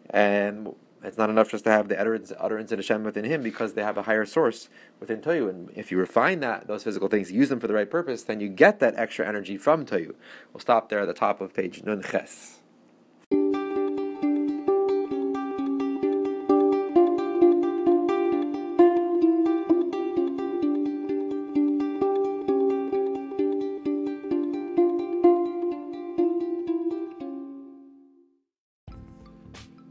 And 0.09 0.73
it's 1.03 1.17
not 1.17 1.29
enough 1.29 1.49
just 1.49 1.63
to 1.63 1.71
have 1.71 1.87
the 1.87 1.99
utterance, 1.99 2.33
utterance 2.37 2.71
and 2.71 2.79
Hashem 2.79 3.03
within 3.03 3.23
him 3.23 3.41
because 3.41 3.73
they 3.73 3.83
have 3.83 3.97
a 3.97 4.03
higher 4.03 4.25
source 4.25 4.69
within 4.99 5.21
Toyu. 5.21 5.49
And 5.49 5.71
if 5.75 5.91
you 5.91 5.97
refine 5.97 6.41
that, 6.41 6.67
those 6.67 6.83
physical 6.83 7.07
things, 7.07 7.31
use 7.31 7.49
them 7.49 7.59
for 7.59 7.67
the 7.67 7.73
right 7.73 7.89
purpose, 7.89 8.23
then 8.23 8.39
you 8.39 8.49
get 8.49 8.79
that 8.79 8.95
extra 8.97 9.27
energy 9.27 9.57
from 9.57 9.85
Toyu. 9.85 10.15
We'll 10.53 10.59
stop 10.59 10.89
there 10.89 10.99
at 10.99 11.07
the 11.07 11.13
top 11.13 11.39
of 11.41 11.53
page 11.53 11.83
Nun 11.83 12.03
Ches. 12.03 12.58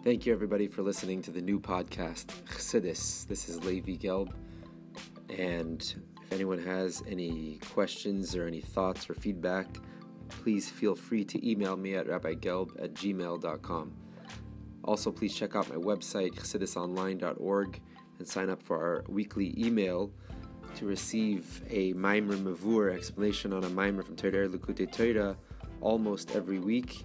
Thank 0.09 0.25
you, 0.25 0.33
everybody, 0.33 0.69
for 0.69 0.81
listening 0.81 1.21
to 1.21 1.31
the 1.31 1.43
new 1.43 1.61
podcast, 1.61 2.29
Chassidus. 2.47 3.27
This 3.27 3.47
is 3.47 3.63
Levi 3.63 3.97
Gelb. 3.97 4.33
And 5.29 5.83
if 6.23 6.33
anyone 6.33 6.59
has 6.65 7.03
any 7.07 7.59
questions 7.75 8.35
or 8.35 8.47
any 8.47 8.63
thoughts 8.63 9.11
or 9.11 9.13
feedback, 9.13 9.67
please 10.31 10.71
feel 10.71 10.97
free 10.97 11.27
to 11.27 11.47
email 11.47 11.77
me 11.77 11.95
at 11.95 12.07
rabbigelb 12.07 12.83
at 12.83 12.95
gmail.com. 12.95 13.93
Also, 14.83 15.13
please 15.13 15.35
check 15.35 15.55
out 15.55 15.69
my 15.69 15.77
website, 15.77 16.35
chassidusonline.org, 16.37 17.81
and 18.19 18.27
sign 18.27 18.49
up 18.49 18.63
for 18.63 18.79
our 18.83 19.05
weekly 19.11 19.55
email 19.63 20.11
to 20.77 20.87
receive 20.87 21.61
a 21.69 21.93
Maimer 21.93 22.39
Mavur 22.39 22.95
explanation 22.95 23.53
on 23.53 23.63
a 23.63 23.69
Maimer 23.69 24.03
from 24.03 24.17
Torah 24.17 24.49
Likutei 24.49 24.91
Torah 24.91 25.37
almost 25.83 26.35
every 26.35 26.61
week 26.61 27.05